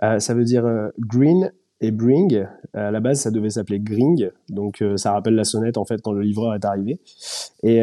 ça 0.00 0.34
veut 0.34 0.44
dire 0.44 0.66
euh, 0.66 0.88
green 0.98 1.52
et 1.80 1.90
bring. 1.90 2.46
À 2.72 2.90
la 2.90 3.00
base, 3.00 3.20
ça 3.20 3.30
devait 3.30 3.50
s'appeler 3.50 3.78
gring, 3.78 4.30
donc 4.48 4.82
euh, 4.82 4.96
ça 4.96 5.12
rappelle 5.12 5.34
la 5.34 5.44
sonnette 5.44 5.76
en 5.76 5.84
fait 5.84 6.00
quand 6.02 6.12
le 6.12 6.22
livreur 6.22 6.54
est 6.54 6.64
arrivé. 6.64 6.98
Et, 7.62 7.80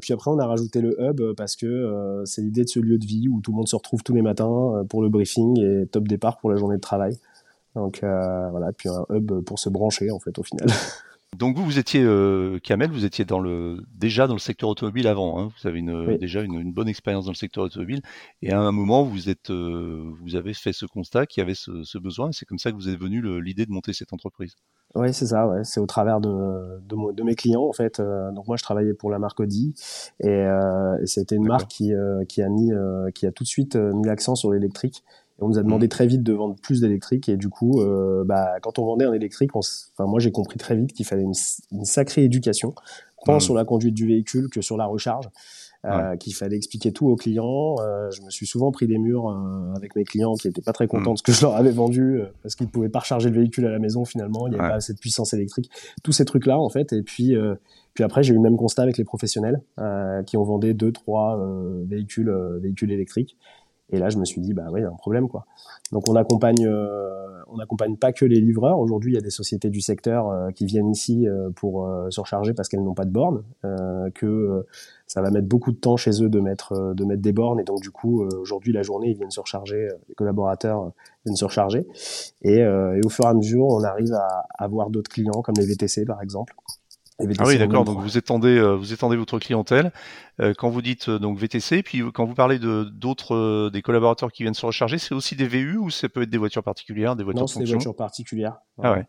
puis 0.00 0.12
après, 0.12 0.30
on 0.30 0.38
a 0.38 0.46
rajouté 0.46 0.80
le 0.80 0.96
hub 1.00 1.34
parce 1.36 1.56
que 1.56 2.22
c'est 2.24 2.42
l'idée 2.42 2.64
de 2.64 2.68
ce 2.68 2.80
lieu 2.80 2.98
de 2.98 3.06
vie 3.06 3.28
où 3.28 3.40
tout 3.40 3.52
le 3.52 3.56
monde 3.56 3.68
se 3.68 3.76
retrouve 3.76 4.02
tous 4.02 4.14
les 4.14 4.22
matins 4.22 4.84
pour 4.88 5.02
le 5.02 5.08
briefing 5.08 5.58
et 5.60 5.86
top 5.86 6.08
départ 6.08 6.38
pour 6.38 6.50
la 6.50 6.56
journée 6.56 6.76
de 6.76 6.80
travail. 6.80 7.16
Donc 7.74 8.00
voilà, 8.02 8.72
puis 8.72 8.88
un 8.88 9.06
hub 9.10 9.40
pour 9.42 9.58
se 9.58 9.68
brancher 9.68 10.10
en 10.10 10.18
fait 10.18 10.38
au 10.38 10.42
final. 10.42 10.68
Donc 11.36 11.56
vous, 11.56 11.64
vous 11.64 11.78
étiez 11.78 12.02
euh, 12.02 12.58
Kamel, 12.62 12.90
vous 12.90 13.04
étiez 13.04 13.26
dans 13.26 13.40
le 13.40 13.84
déjà 13.94 14.26
dans 14.26 14.32
le 14.32 14.40
secteur 14.40 14.70
automobile 14.70 15.06
avant. 15.06 15.38
Hein. 15.38 15.50
vous 15.60 15.68
avez 15.68 15.80
une, 15.80 16.16
déjà 16.16 16.40
une, 16.40 16.72
bonne 16.72 16.88
expérience 16.88 17.26
dans 17.26 17.30
le 17.30 17.36
secteur 17.36 17.64
automobile. 17.64 18.00
Et 18.40 18.52
à 18.52 18.60
un 18.60 18.72
moment, 18.72 19.02
vous 19.02 19.28
êtes, 19.28 19.50
euh, 19.50 20.02
vous 20.22 20.34
avez 20.34 20.54
fait 20.54 20.72
ce 20.72 20.86
constat 20.86 21.26
qu'il 21.26 21.42
y 21.42 21.44
avait 21.44 21.54
ce, 21.54 21.98
besoin. 21.98 22.30
C'est 22.32 22.46
comme 22.46 22.58
ça 22.58 22.70
que 22.70 22.76
vous 22.76 22.88
êtes 22.88 22.98
venu 22.98 23.22
l'idée 23.42 23.66
de 23.66 23.70
monter 23.70 23.92
cette 23.92 24.14
entreprise. 24.14 24.54
Oui, 24.94 25.12
c'est 25.12 25.26
ça. 25.26 25.46
Ouais. 25.46 25.62
C'est 25.62 25.80
au 25.80 25.86
travers 25.86 26.20
de, 26.20 26.80
de, 26.80 27.12
de, 27.12 27.22
mes 27.22 27.34
clients 27.34 27.64
en 27.64 27.72
fait. 27.72 28.00
Euh, 28.00 28.32
donc 28.32 28.46
moi, 28.48 28.56
je 28.56 28.62
travaillais 28.62 28.94
pour 28.94 29.10
la 29.10 29.18
marque 29.18 29.38
Audi 29.40 29.74
et, 30.20 30.28
euh, 30.28 30.98
et 31.02 31.06
c'était 31.06 31.36
une 31.36 31.46
marque 31.46 31.68
qui, 31.68 31.92
qui 32.28 32.40
a 32.40 32.48
mis, 32.48 32.70
qui 33.14 33.26
a 33.26 33.32
tout 33.32 33.44
de 33.44 33.48
suite 33.48 33.76
mis 33.76 34.06
l'accent 34.06 34.36
sur 34.36 34.52
l'électrique 34.52 35.04
on 35.38 35.48
nous 35.48 35.58
a 35.58 35.62
demandé 35.62 35.86
mmh. 35.86 35.90
très 35.90 36.06
vite 36.06 36.22
de 36.22 36.32
vendre 36.32 36.56
plus 36.56 36.80
d'électrique 36.80 37.28
et 37.28 37.36
du 37.36 37.48
coup, 37.48 37.80
euh, 37.80 38.24
bah, 38.24 38.54
quand 38.62 38.78
on 38.78 38.86
vendait 38.86 39.04
un 39.04 39.12
électrique, 39.12 39.50
enfin, 39.54 40.06
moi 40.06 40.18
j'ai 40.18 40.32
compris 40.32 40.58
très 40.58 40.76
vite 40.76 40.92
qu'il 40.92 41.04
fallait 41.04 41.24
une, 41.24 41.84
sacrée 41.84 42.24
éducation, 42.24 42.74
tant 43.24 43.36
mmh. 43.36 43.40
sur 43.40 43.54
la 43.54 43.64
conduite 43.64 43.94
du 43.94 44.06
véhicule 44.06 44.48
que 44.48 44.62
sur 44.62 44.76
la 44.76 44.86
recharge. 44.86 45.28
Euh, 45.84 46.16
qu'il 46.16 46.34
fallait 46.34 46.56
expliquer 46.56 46.90
tout 46.90 47.06
aux 47.06 47.14
clients. 47.14 47.76
Euh, 47.78 48.10
je 48.10 48.20
me 48.22 48.30
suis 48.30 48.44
souvent 48.44 48.72
pris 48.72 48.88
des 48.88 48.98
murs 48.98 49.28
avec 49.76 49.94
mes 49.94 50.02
clients 50.02 50.34
qui 50.34 50.48
étaient 50.48 50.62
pas 50.62 50.72
très 50.72 50.88
contents 50.88 51.12
mmh. 51.12 51.14
de 51.14 51.18
ce 51.18 51.22
que 51.22 51.30
je 51.30 51.42
leur 51.42 51.54
avais 51.54 51.70
vendu 51.70 52.22
parce 52.42 52.56
qu'ils 52.56 52.66
pouvaient 52.66 52.88
pas 52.88 52.98
recharger 52.98 53.30
le 53.30 53.36
véhicule 53.36 53.66
à 53.66 53.70
la 53.70 53.78
maison 53.78 54.04
finalement, 54.04 54.48
il 54.48 54.54
n'y 54.54 54.58
avait 54.58 54.70
pas 54.70 54.74
assez 54.76 54.94
de 54.94 54.98
puissance 54.98 55.32
électrique. 55.32 55.70
Tous 56.02 56.10
ces 56.10 56.24
trucs-là 56.24 56.58
en 56.58 56.70
fait. 56.70 56.92
Et 56.92 57.02
puis, 57.02 57.36
puis 57.94 58.02
après 58.02 58.24
j'ai 58.24 58.32
eu 58.32 58.36
le 58.36 58.42
même 58.42 58.56
constat 58.56 58.82
avec 58.82 58.98
les 58.98 59.04
professionnels 59.04 59.62
qui 60.26 60.36
ont 60.36 60.42
vendu 60.42 60.74
deux, 60.74 60.90
trois 60.90 61.38
véhicules, 61.86 62.34
véhicules 62.60 62.90
électriques. 62.90 63.36
Et 63.90 63.98
là, 63.98 64.08
je 64.08 64.18
me 64.18 64.24
suis 64.24 64.40
dit, 64.40 64.52
bah 64.52 64.64
oui, 64.72 64.80
il 64.80 64.82
y 64.82 64.86
a 64.86 64.88
un 64.88 64.96
problème, 64.96 65.28
quoi. 65.28 65.46
Donc, 65.92 66.08
on 66.08 66.16
accompagne, 66.16 66.66
euh, 66.66 67.38
on 67.48 67.60
accompagne 67.60 67.96
pas 67.96 68.12
que 68.12 68.24
les 68.24 68.40
livreurs. 68.40 68.80
Aujourd'hui, 68.80 69.12
il 69.12 69.14
y 69.14 69.18
a 69.18 69.20
des 69.20 69.30
sociétés 69.30 69.70
du 69.70 69.80
secteur 69.80 70.28
euh, 70.28 70.50
qui 70.50 70.66
viennent 70.66 70.90
ici 70.90 71.28
euh, 71.28 71.50
pour 71.50 71.88
se 72.10 72.20
recharger 72.20 72.52
parce 72.52 72.68
qu'elles 72.68 72.82
n'ont 72.82 72.94
pas 72.94 73.04
de 73.04 73.10
bornes, 73.10 73.44
que 74.14 74.66
ça 75.06 75.22
va 75.22 75.30
mettre 75.30 75.46
beaucoup 75.46 75.70
de 75.70 75.76
temps 75.76 75.96
chez 75.96 76.22
eux 76.22 76.28
de 76.28 76.40
mettre, 76.40 76.94
de 76.94 77.04
mettre 77.04 77.22
des 77.22 77.32
bornes. 77.32 77.60
Et 77.60 77.64
donc, 77.64 77.80
du 77.80 77.90
coup, 77.90 78.24
aujourd'hui, 78.24 78.72
la 78.72 78.82
journée, 78.82 79.10
ils 79.10 79.16
viennent 79.16 79.30
se 79.30 79.40
recharger, 79.40 79.88
les 80.08 80.14
collaborateurs 80.14 80.90
viennent 81.24 81.36
se 81.36 81.44
recharger. 81.44 81.86
Et, 82.42 82.58
et, 82.58 83.00
au 83.04 83.08
fur 83.08 83.24
et 83.24 83.28
à 83.28 83.34
mesure, 83.34 83.66
on 83.66 83.84
arrive 83.84 84.12
à 84.12 84.46
avoir 84.58 84.90
d'autres 84.90 85.10
clients, 85.10 85.42
comme 85.42 85.54
les 85.58 85.66
VTC, 85.66 86.04
par 86.04 86.22
exemple, 86.22 86.54
ah 87.18 87.44
oui, 87.46 87.58
d'accord. 87.58 87.84
Donc 87.84 88.00
vous 88.00 88.18
étendez, 88.18 88.58
euh, 88.58 88.74
vous 88.74 88.92
étendez 88.92 89.16
votre 89.16 89.38
clientèle. 89.38 89.92
Euh, 90.40 90.52
quand 90.56 90.68
vous 90.68 90.82
dites 90.82 91.08
euh, 91.08 91.18
donc 91.18 91.38
VTC, 91.38 91.82
puis 91.82 92.02
quand 92.12 92.26
vous 92.26 92.34
parlez 92.34 92.58
de 92.58 92.84
d'autres 92.84 93.70
des 93.70 93.82
collaborateurs 93.82 94.30
qui 94.30 94.42
viennent 94.42 94.54
se 94.54 94.66
recharger, 94.66 94.98
c'est 94.98 95.14
aussi 95.14 95.34
des 95.34 95.46
VU 95.46 95.78
ou 95.78 95.90
ça 95.90 96.08
peut 96.08 96.22
être 96.22 96.30
des 96.30 96.38
voitures 96.38 96.62
particulières, 96.62 97.16
des 97.16 97.24
voitures 97.24 97.46
non, 97.46 97.64
des 97.64 97.70
voitures 97.70 97.96
particulières. 97.96 98.58
Ah 98.82 98.92
ouais. 98.92 99.06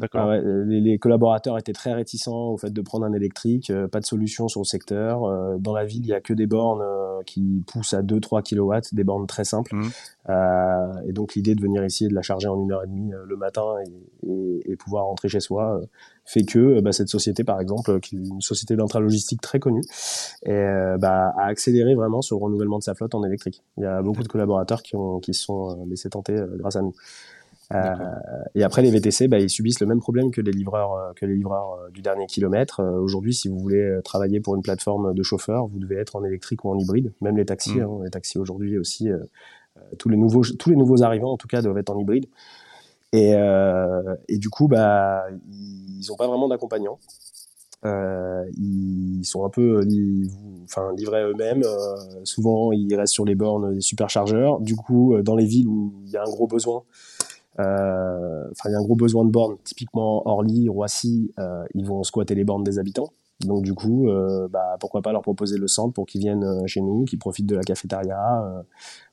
D'accord. 0.00 0.22
Ah 0.22 0.28
ouais, 0.28 0.42
les, 0.66 0.80
les, 0.80 0.98
collaborateurs 0.98 1.56
étaient 1.58 1.72
très 1.72 1.92
réticents 1.92 2.48
au 2.48 2.56
fait 2.56 2.70
de 2.70 2.80
prendre 2.80 3.06
un 3.06 3.12
électrique, 3.12 3.72
pas 3.92 4.00
de 4.00 4.04
solution 4.04 4.48
sur 4.48 4.60
le 4.60 4.64
secteur. 4.64 5.20
dans 5.58 5.72
la 5.72 5.84
ville, 5.84 6.02
il 6.04 6.08
y 6.08 6.14
a 6.14 6.20
que 6.20 6.32
des 6.32 6.46
bornes 6.46 6.84
qui 7.26 7.62
poussent 7.66 7.94
à 7.94 8.02
2-3 8.02 8.42
kW, 8.42 8.88
des 8.92 9.04
bornes 9.04 9.26
très 9.26 9.44
simples. 9.44 9.74
Mmh. 9.74 9.90
et 11.06 11.12
donc 11.12 11.34
l'idée 11.34 11.54
de 11.54 11.60
venir 11.60 11.84
ici 11.84 12.06
et 12.06 12.08
de 12.08 12.14
la 12.14 12.22
charger 12.22 12.48
en 12.48 12.60
une 12.60 12.72
heure 12.72 12.82
et 12.82 12.88
demie 12.88 13.12
le 13.24 13.36
matin 13.36 13.74
et, 13.86 14.28
et, 14.28 14.72
et 14.72 14.76
pouvoir 14.76 15.04
rentrer 15.04 15.28
chez 15.28 15.40
soi 15.40 15.80
fait 16.28 16.44
que 16.44 16.58
euh, 16.58 16.80
bah, 16.82 16.92
cette 16.92 17.08
société, 17.08 17.42
par 17.42 17.58
exemple, 17.58 18.00
qui 18.00 18.16
est 18.16 18.18
une 18.18 18.42
société 18.42 18.76
d'intralogistique 18.76 19.40
très 19.40 19.58
connue, 19.58 19.82
et, 20.44 20.52
euh, 20.52 20.98
bah, 20.98 21.32
a 21.38 21.46
accéléré 21.46 21.94
vraiment 21.94 22.20
sur 22.20 22.36
le 22.36 22.44
renouvellement 22.44 22.78
de 22.78 22.82
sa 22.82 22.94
flotte 22.94 23.14
en 23.14 23.24
électrique. 23.24 23.62
Il 23.78 23.84
y 23.84 23.86
a 23.86 24.02
beaucoup 24.02 24.22
de 24.22 24.28
collaborateurs 24.28 24.82
qui 24.82 24.94
ont 24.94 25.20
qui 25.20 25.32
se 25.32 25.44
sont 25.44 25.70
euh, 25.70 25.84
laissés 25.88 26.10
tenter 26.10 26.38
grâce 26.58 26.76
à 26.76 26.82
nous. 26.82 26.94
Euh, 27.74 27.92
et 28.54 28.62
après 28.62 28.80
les 28.80 28.90
VTC, 28.90 29.28
bah, 29.28 29.38
ils 29.38 29.50
subissent 29.50 29.80
le 29.80 29.86
même 29.86 30.00
problème 30.00 30.30
que 30.30 30.40
les 30.40 30.52
livreurs 30.52 31.12
que 31.16 31.26
les 31.26 31.34
livreurs 31.34 31.90
du 31.92 32.00
dernier 32.00 32.26
kilomètre. 32.26 32.82
Aujourd'hui, 32.82 33.34
si 33.34 33.48
vous 33.48 33.58
voulez 33.58 34.00
travailler 34.04 34.40
pour 34.40 34.56
une 34.56 34.62
plateforme 34.62 35.12
de 35.14 35.22
chauffeurs, 35.22 35.66
vous 35.66 35.78
devez 35.78 35.96
être 35.96 36.16
en 36.16 36.24
électrique 36.24 36.64
ou 36.64 36.70
en 36.70 36.78
hybride. 36.78 37.12
Même 37.20 37.36
les 37.36 37.44
taxis, 37.44 37.76
mmh. 37.76 37.82
hein, 37.82 38.00
les 38.04 38.10
taxis 38.10 38.38
aujourd'hui 38.38 38.78
aussi, 38.78 39.10
tous 39.98 40.08
les 40.08 40.16
nouveaux 40.16 40.42
tous 40.58 40.70
les 40.70 40.76
nouveaux 40.76 41.02
arrivants 41.02 41.32
en 41.32 41.36
tout 41.36 41.48
cas 41.48 41.60
doivent 41.60 41.78
être 41.78 41.90
en 41.90 41.98
hybride. 41.98 42.26
Et, 43.12 43.34
euh, 43.34 44.16
et 44.28 44.38
du 44.38 44.50
coup, 44.50 44.68
bah, 44.68 45.24
ils 45.50 46.06
n'ont 46.08 46.16
pas 46.16 46.26
vraiment 46.26 46.48
d'accompagnant. 46.48 46.98
Euh, 47.84 48.44
ils 48.56 49.24
sont 49.24 49.44
un 49.44 49.50
peu 49.50 49.80
enfin, 50.64 50.92
livrés 50.96 51.22
eux-mêmes. 51.22 51.62
Euh, 51.64 52.24
souvent, 52.24 52.72
ils 52.72 52.94
restent 52.94 53.14
sur 53.14 53.24
les 53.24 53.34
bornes 53.34 53.74
des 53.74 53.80
superchargeurs. 53.80 54.60
Du 54.60 54.76
coup, 54.76 55.14
euh, 55.14 55.22
dans 55.22 55.36
les 55.36 55.46
villes 55.46 55.68
où 55.68 55.94
il 56.04 56.10
y 56.10 56.16
a 56.16 56.22
un 56.22 56.30
gros 56.30 56.46
besoin, 56.46 56.82
euh, 56.82 57.17
enfin, 57.58 58.68
il 58.68 58.72
y 58.72 58.74
a 58.74 58.78
un 58.78 58.82
gros 58.82 58.96
besoin 58.96 59.24
de 59.24 59.30
bornes, 59.30 59.56
typiquement 59.64 60.26
Orly, 60.28 60.68
Roissy, 60.68 61.32
ils 61.74 61.86
vont 61.86 62.02
squatter 62.02 62.34
les 62.34 62.44
bornes 62.44 62.64
des 62.64 62.78
habitants. 62.78 63.10
Donc 63.46 63.62
du 63.62 63.72
coup, 63.72 64.08
euh, 64.08 64.48
bah, 64.48 64.76
pourquoi 64.80 65.00
pas 65.00 65.12
leur 65.12 65.22
proposer 65.22 65.58
le 65.58 65.68
centre 65.68 65.94
pour 65.94 66.06
qu'ils 66.06 66.20
viennent 66.20 66.42
euh, 66.42 66.66
chez 66.66 66.80
nous, 66.80 67.04
qu'ils 67.04 67.20
profitent 67.20 67.46
de 67.46 67.54
la 67.54 67.62
cafétéria. 67.62 68.44
Euh, 68.44 68.62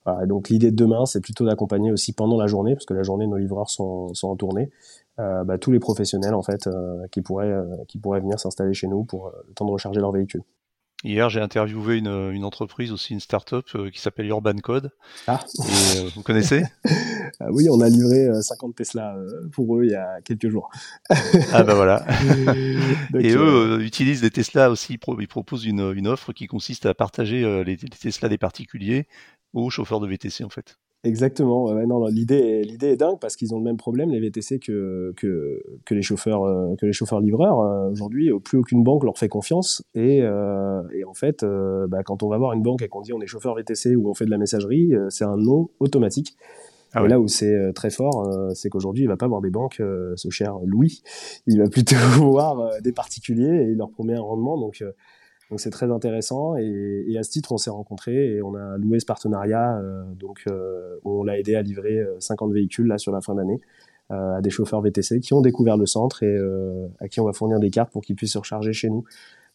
voilà. 0.03 0.25
Donc 0.25 0.49
l'idée 0.49 0.71
de 0.71 0.75
demain, 0.75 1.05
c'est 1.05 1.21
plutôt 1.21 1.45
d'accompagner 1.45 1.91
aussi 1.91 2.11
pendant 2.11 2.37
la 2.37 2.47
journée, 2.47 2.73
parce 2.73 2.85
que 2.85 2.95
la 2.95 3.03
journée, 3.03 3.27
nos 3.27 3.37
livreurs 3.37 3.69
sont, 3.69 4.13
sont 4.15 4.29
en 4.29 4.35
tournée, 4.35 4.71
euh, 5.19 5.43
bah, 5.43 5.59
tous 5.59 5.71
les 5.71 5.79
professionnels 5.79 6.33
en 6.33 6.41
fait 6.41 6.67
qui 7.11 7.21
pourraient 7.21 7.55
qui 7.87 7.99
pourraient 7.99 8.19
venir 8.19 8.39
s'installer 8.39 8.73
chez 8.73 8.87
nous 8.87 9.03
pour 9.03 9.31
le 9.47 9.53
temps 9.53 9.65
de 9.65 9.71
recharger 9.71 9.99
leur 9.99 10.11
véhicule. 10.11 10.41
Hier, 11.05 11.29
j'ai 11.29 11.39
interviewé 11.39 11.99
une, 11.99 12.31
une, 12.33 12.43
entreprise 12.43 12.91
aussi, 12.91 13.13
une 13.13 13.19
start-up 13.19 13.67
euh, 13.75 13.91
qui 13.91 14.01
s'appelle 14.01 14.25
Urban 14.25 14.55
Code. 14.55 14.89
Ah. 15.27 15.39
Euh, 15.59 16.09
vous 16.15 16.23
connaissez? 16.23 16.63
Ah 17.39 17.47
Oui, 17.51 17.67
on 17.69 17.81
a 17.81 17.89
livré 17.89 18.29
50 18.41 18.69
euh, 18.69 18.73
Tesla 18.73 19.15
pour 19.51 19.77
eux 19.77 19.83
il 19.83 19.91
y 19.91 19.95
a 19.95 20.21
quelques 20.23 20.47
jours. 20.47 20.69
ah 21.51 21.63
ben 21.63 21.73
voilà. 21.73 22.05
Et 23.19 23.33
eux 23.35 23.81
utilisent 23.81 24.21
des 24.21 24.29
Tesla 24.29 24.69
aussi. 24.69 24.97
Ils 25.19 25.27
proposent 25.27 25.65
une, 25.65 25.91
une 25.95 26.07
offre 26.07 26.33
qui 26.33 26.47
consiste 26.47 26.85
à 26.85 26.93
partager 26.93 27.41
les, 27.65 27.75
les 27.75 27.89
Tesla 27.89 28.29
des 28.29 28.37
particuliers 28.37 29.07
aux 29.53 29.69
chauffeurs 29.69 29.99
de 29.99 30.07
VTC 30.07 30.43
en 30.43 30.49
fait. 30.49 30.77
Exactement. 31.05 31.65
Ouais, 31.65 31.85
non, 31.85 32.05
l'idée, 32.07 32.63
l'idée 32.63 32.87
est 32.87 32.97
dingue 32.97 33.19
parce 33.21 33.35
qu'ils 33.35 33.53
ont 33.53 33.59
le 33.59 33.63
même 33.63 33.77
problème 33.77 34.09
les 34.09 34.19
VTC 34.19 34.59
que 34.59 35.13
que, 35.15 35.61
que 35.85 35.93
les 35.93 36.01
chauffeurs 36.01 36.43
euh, 36.43 36.75
que 36.75 36.85
les 36.85 36.93
chauffeurs 36.93 37.19
livreurs. 37.19 37.59
Euh, 37.59 37.91
aujourd'hui, 37.91 38.31
plus 38.43 38.57
aucune 38.57 38.83
banque 38.83 39.03
leur 39.03 39.17
fait 39.17 39.29
confiance 39.29 39.83
et, 39.93 40.21
euh, 40.23 40.81
et 40.93 41.05
en 41.05 41.13
fait, 41.13 41.43
euh, 41.43 41.85
bah, 41.87 42.03
quand 42.03 42.23
on 42.23 42.27
va 42.27 42.37
voir 42.37 42.53
une 42.53 42.63
banque 42.63 42.81
et 42.81 42.87
qu'on 42.87 43.01
dit 43.01 43.13
on 43.13 43.21
est 43.21 43.27
chauffeur 43.27 43.55
VTC 43.55 43.95
ou 43.95 44.09
on 44.09 44.15
fait 44.15 44.25
de 44.25 44.31
la 44.31 44.39
messagerie, 44.39 44.93
c'est 45.09 45.25
un 45.25 45.37
nom 45.37 45.69
automatique. 45.79 46.35
Ah 46.97 47.03
et 47.03 47.09
là 47.09 47.19
où 47.19 47.27
c'est 47.27 47.73
très 47.73 47.89
fort, 47.89 48.25
c'est 48.53 48.69
qu'aujourd'hui, 48.69 49.03
il 49.03 49.07
va 49.07 49.17
pas 49.17 49.27
voir 49.27 49.41
des 49.41 49.49
banques, 49.49 49.81
ce 50.15 50.29
cher 50.29 50.55
Louis. 50.65 51.03
Il 51.45 51.59
va 51.59 51.67
plutôt 51.67 51.97
voir 52.17 52.81
des 52.81 52.93
particuliers 52.93 53.63
et 53.63 53.71
il 53.71 53.77
leur 53.77 53.89
promet 53.89 54.15
un 54.15 54.21
rendement. 54.21 54.57
Donc 54.57 54.81
donc 55.49 55.59
c'est 55.59 55.69
très 55.69 55.91
intéressant 55.91 56.55
et, 56.57 57.15
à 57.17 57.23
ce 57.23 57.29
titre 57.29 57.51
on 57.51 57.57
s'est 57.57 57.69
rencontrés 57.69 58.35
et 58.35 58.41
on 58.41 58.55
a 58.55 58.77
loué 58.77 58.99
ce 58.99 59.05
partenariat 59.05 59.77
euh, 59.77 60.03
donc 60.15 60.43
euh, 60.47 60.97
on 61.03 61.23
l'a 61.23 61.37
aidé 61.37 61.55
à 61.55 61.61
livrer 61.61 62.03
50 62.19 62.49
euh, 62.49 62.53
véhicules 62.53 62.87
là 62.87 62.97
sur 62.97 63.11
la 63.11 63.21
fin 63.21 63.35
d'année 63.35 63.59
à 64.09 64.39
des 64.41 64.51
chauffeurs 64.51 64.81
VTC 64.81 65.19
qui 65.19 65.33
ont 65.33 65.41
découvert 65.41 65.77
le 65.77 65.87
centre 65.87 66.21
et 66.21 66.37
à 66.99 67.07
qui 67.07 67.19
on 67.21 67.25
va 67.25 67.33
fournir 67.33 67.59
des 67.59 67.71
cartes 67.71 67.91
pour 67.91 68.03
qu'ils 68.03 68.15
puissent 68.15 68.33
se 68.33 68.37
recharger 68.37 68.71
chez 68.71 68.87
nous. 68.87 69.03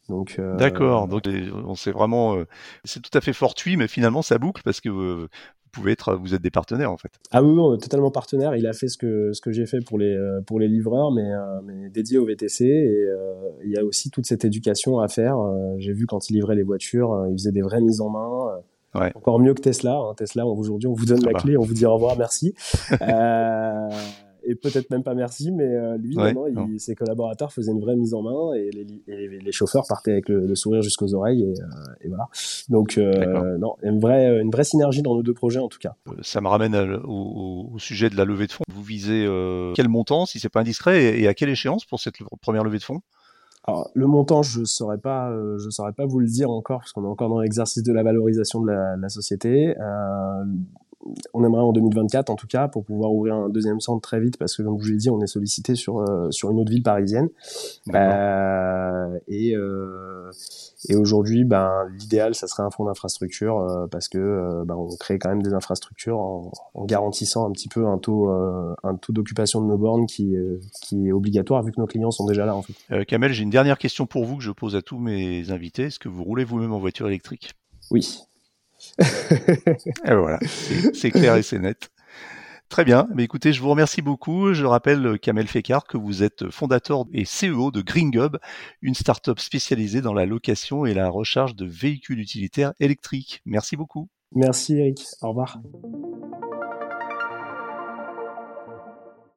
Donc, 0.08 0.40
D'accord, 0.58 1.06
donc 1.06 1.22
on 1.28 1.74
vraiment, 1.92 2.36
c'est 2.82 3.00
tout 3.00 3.16
à 3.16 3.20
fait 3.20 3.32
fortuit, 3.32 3.76
mais 3.76 3.86
finalement 3.86 4.22
ça 4.22 4.38
boucle 4.38 4.62
parce 4.64 4.80
que 4.80 5.28
pouvez 5.70 5.92
être, 5.92 6.14
vous 6.14 6.34
êtes 6.34 6.42
des 6.42 6.50
partenaires 6.50 6.90
en 6.90 6.96
fait. 6.96 7.10
Ah 7.30 7.42
oui, 7.42 7.56
on 7.58 7.74
est 7.74 7.78
totalement 7.78 8.10
partenaire. 8.10 8.56
Il 8.56 8.66
a 8.66 8.72
fait 8.72 8.88
ce 8.88 8.98
que 8.98 9.32
ce 9.32 9.40
que 9.40 9.52
j'ai 9.52 9.66
fait 9.66 9.80
pour 9.84 9.98
les 9.98 10.14
euh, 10.14 10.40
pour 10.42 10.60
les 10.60 10.68
livreurs, 10.68 11.12
mais, 11.12 11.32
euh, 11.32 11.60
mais 11.64 11.88
dédié 11.90 12.18
au 12.18 12.26
VTC. 12.26 12.64
Et 12.64 13.06
euh, 13.08 13.34
il 13.64 13.70
y 13.70 13.78
a 13.78 13.84
aussi 13.84 14.10
toute 14.10 14.26
cette 14.26 14.44
éducation 14.44 15.00
à 15.00 15.08
faire. 15.08 15.36
j'ai 15.78 15.92
vu 15.92 16.06
quand 16.06 16.30
il 16.30 16.34
livrait 16.34 16.56
les 16.56 16.62
voitures, 16.62 17.26
il 17.28 17.32
faisait 17.32 17.52
des 17.52 17.62
vraies 17.62 17.80
mises 17.80 18.00
en 18.00 18.10
main. 18.10 18.60
Ouais. 18.94 19.12
Encore 19.14 19.38
mieux 19.38 19.54
que 19.54 19.62
Tesla. 19.62 19.96
Hein. 19.96 20.14
Tesla, 20.16 20.46
aujourd'hui, 20.46 20.88
on 20.88 20.94
vous 20.94 21.06
donne 21.06 21.24
la 21.24 21.32
clé, 21.32 21.56
on 21.56 21.62
vous 21.62 21.74
dit 21.74 21.86
au 21.86 21.94
revoir, 21.94 22.16
merci. 22.18 22.54
et 24.44 24.54
peut-être 24.54 24.90
même 24.90 25.02
pas 25.02 25.14
merci, 25.14 25.50
mais 25.50 25.64
euh, 25.64 25.96
lui, 25.98 26.16
ses 26.78 26.94
collaborateurs 26.94 27.52
faisaient 27.52 27.72
une 27.72 27.80
vraie 27.80 27.96
mise 27.96 28.14
en 28.14 28.22
main 28.22 28.54
et 28.54 28.70
les, 28.70 29.40
les, 29.40 29.52
chauffeurs 29.52 29.84
partaient 29.88 30.12
avec 30.12 30.28
le, 30.28 30.54
sourire 30.54 30.82
jusqu'aux 30.82 31.14
oreilles 31.14 31.42
et, 31.42 31.60
euh, 31.60 31.66
et, 32.02 32.08
voilà. 32.08 32.28
Donc 32.68 32.98
euh, 32.98 33.58
non, 33.58 33.76
une 33.82 34.00
vraie, 34.00 34.40
une 34.40 34.50
vraie 34.50 34.64
synergie 34.64 35.02
dans 35.02 35.14
nos 35.14 35.22
deux 35.22 35.34
projets 35.34 35.60
en 35.60 35.68
tout 35.68 35.78
cas. 35.78 35.94
Ça 36.22 36.40
me 36.40 36.48
ramène 36.48 36.74
au, 37.04 37.70
au, 37.72 37.78
sujet 37.78 38.10
de 38.10 38.16
la 38.16 38.24
levée 38.24 38.46
de 38.46 38.52
fonds. 38.52 38.64
Vous 38.72 38.82
visez 38.82 39.26
quel 39.74 39.88
montant, 39.88 40.26
si 40.26 40.38
c'est 40.38 40.48
pas 40.48 40.60
indiscret, 40.60 41.20
et, 41.20 41.28
à 41.28 41.34
quelle 41.34 41.50
échéance 41.50 41.84
pour 41.84 42.00
cette 42.00 42.16
première 42.40 42.64
levée 42.64 42.78
de 42.78 42.84
fonds? 42.84 43.00
Alors, 43.64 43.90
le 43.94 44.06
montant, 44.06 44.42
je 44.42 44.64
saurais 44.64 44.98
pas, 44.98 45.30
je 45.58 45.68
saurais 45.68 45.92
pas 45.92 46.06
vous 46.06 46.18
le 46.18 46.26
dire 46.26 46.50
encore 46.50 46.80
parce 46.80 46.92
qu'on 46.92 47.04
est 47.04 47.08
encore 47.08 47.28
dans 47.28 47.40
l'exercice 47.40 47.82
de 47.82 47.92
la 47.92 48.02
valorisation 48.02 48.62
de 48.62 48.70
la, 48.70 48.96
la 48.96 49.08
société. 49.08 49.76
Euh, 49.78 50.44
on 51.32 51.44
aimerait 51.44 51.62
en 51.62 51.72
2024 51.72 52.30
en 52.30 52.36
tout 52.36 52.46
cas 52.46 52.68
pour 52.68 52.84
pouvoir 52.84 53.12
ouvrir 53.12 53.34
un 53.34 53.48
deuxième 53.48 53.80
centre 53.80 54.00
très 54.02 54.20
vite 54.20 54.36
parce 54.36 54.56
que 54.56 54.62
comme 54.62 54.78
je 54.78 54.84
vous 54.84 54.90
l'ai 54.90 54.96
dit 54.98 55.10
on 55.10 55.20
est 55.22 55.26
sollicité 55.26 55.74
sur 55.74 56.00
euh, 56.00 56.30
sur 56.30 56.50
une 56.50 56.58
autre 56.60 56.70
ville 56.70 56.82
parisienne 56.82 57.28
euh, 57.94 59.18
et 59.26 59.56
euh, 59.56 60.30
et 60.88 60.96
aujourd'hui 60.96 61.44
ben 61.44 61.70
l'idéal 61.98 62.34
ça 62.34 62.46
serait 62.46 62.62
un 62.62 62.70
fonds 62.70 62.84
d'infrastructure 62.84 63.88
parce 63.90 64.08
que 64.08 64.62
ben, 64.64 64.74
on 64.76 64.94
crée 64.96 65.18
quand 65.18 65.30
même 65.30 65.42
des 65.42 65.54
infrastructures 65.54 66.18
en, 66.18 66.52
en 66.74 66.84
garantissant 66.84 67.48
un 67.48 67.52
petit 67.52 67.68
peu 67.68 67.86
un 67.86 67.98
taux 67.98 68.28
un 68.28 68.94
taux 68.96 69.12
d'occupation 69.12 69.62
de 69.62 69.66
nos 69.66 69.78
bornes 69.78 70.06
qui 70.06 70.34
qui 70.82 71.08
est 71.08 71.12
obligatoire 71.12 71.62
vu 71.62 71.72
que 71.72 71.80
nos 71.80 71.86
clients 71.86 72.10
sont 72.10 72.26
déjà 72.26 72.44
là 72.44 72.54
en 72.54 72.62
fait. 72.62 73.04
Kamel 73.06 73.32
j'ai 73.32 73.42
une 73.42 73.50
dernière 73.50 73.78
question 73.78 74.06
pour 74.06 74.24
vous 74.24 74.36
que 74.36 74.42
je 74.42 74.52
pose 74.52 74.76
à 74.76 74.82
tous 74.82 74.98
mes 74.98 75.50
invités 75.50 75.84
est-ce 75.84 75.98
que 75.98 76.08
vous 76.08 76.24
roulez 76.24 76.44
vous-même 76.44 76.72
en 76.72 76.78
voiture 76.78 77.06
électrique? 77.06 77.54
Oui. 77.90 78.20
et 78.98 80.14
voilà, 80.14 80.38
c'est 80.94 81.10
clair 81.10 81.36
et 81.36 81.42
c'est 81.42 81.58
net. 81.58 81.90
Très 82.70 82.84
bien. 82.84 83.08
Mais 83.14 83.24
écoutez, 83.24 83.52
je 83.52 83.60
vous 83.60 83.68
remercie 83.68 84.00
beaucoup. 84.00 84.54
Je 84.54 84.64
rappelle, 84.64 85.18
Kamel 85.18 85.48
Fekar, 85.48 85.86
que 85.86 85.96
vous 85.96 86.22
êtes 86.22 86.50
fondateur 86.50 87.04
et 87.12 87.24
CEO 87.24 87.72
de 87.72 87.82
GreenGob, 87.82 88.38
une 88.80 88.94
start-up 88.94 89.40
spécialisée 89.40 90.00
dans 90.00 90.14
la 90.14 90.24
location 90.24 90.86
et 90.86 90.94
la 90.94 91.10
recharge 91.10 91.56
de 91.56 91.66
véhicules 91.66 92.20
utilitaires 92.20 92.72
électriques. 92.78 93.42
Merci 93.44 93.76
beaucoup. 93.76 94.08
Merci 94.32 94.76
Eric. 94.76 95.04
Au 95.20 95.30
revoir. 95.30 95.58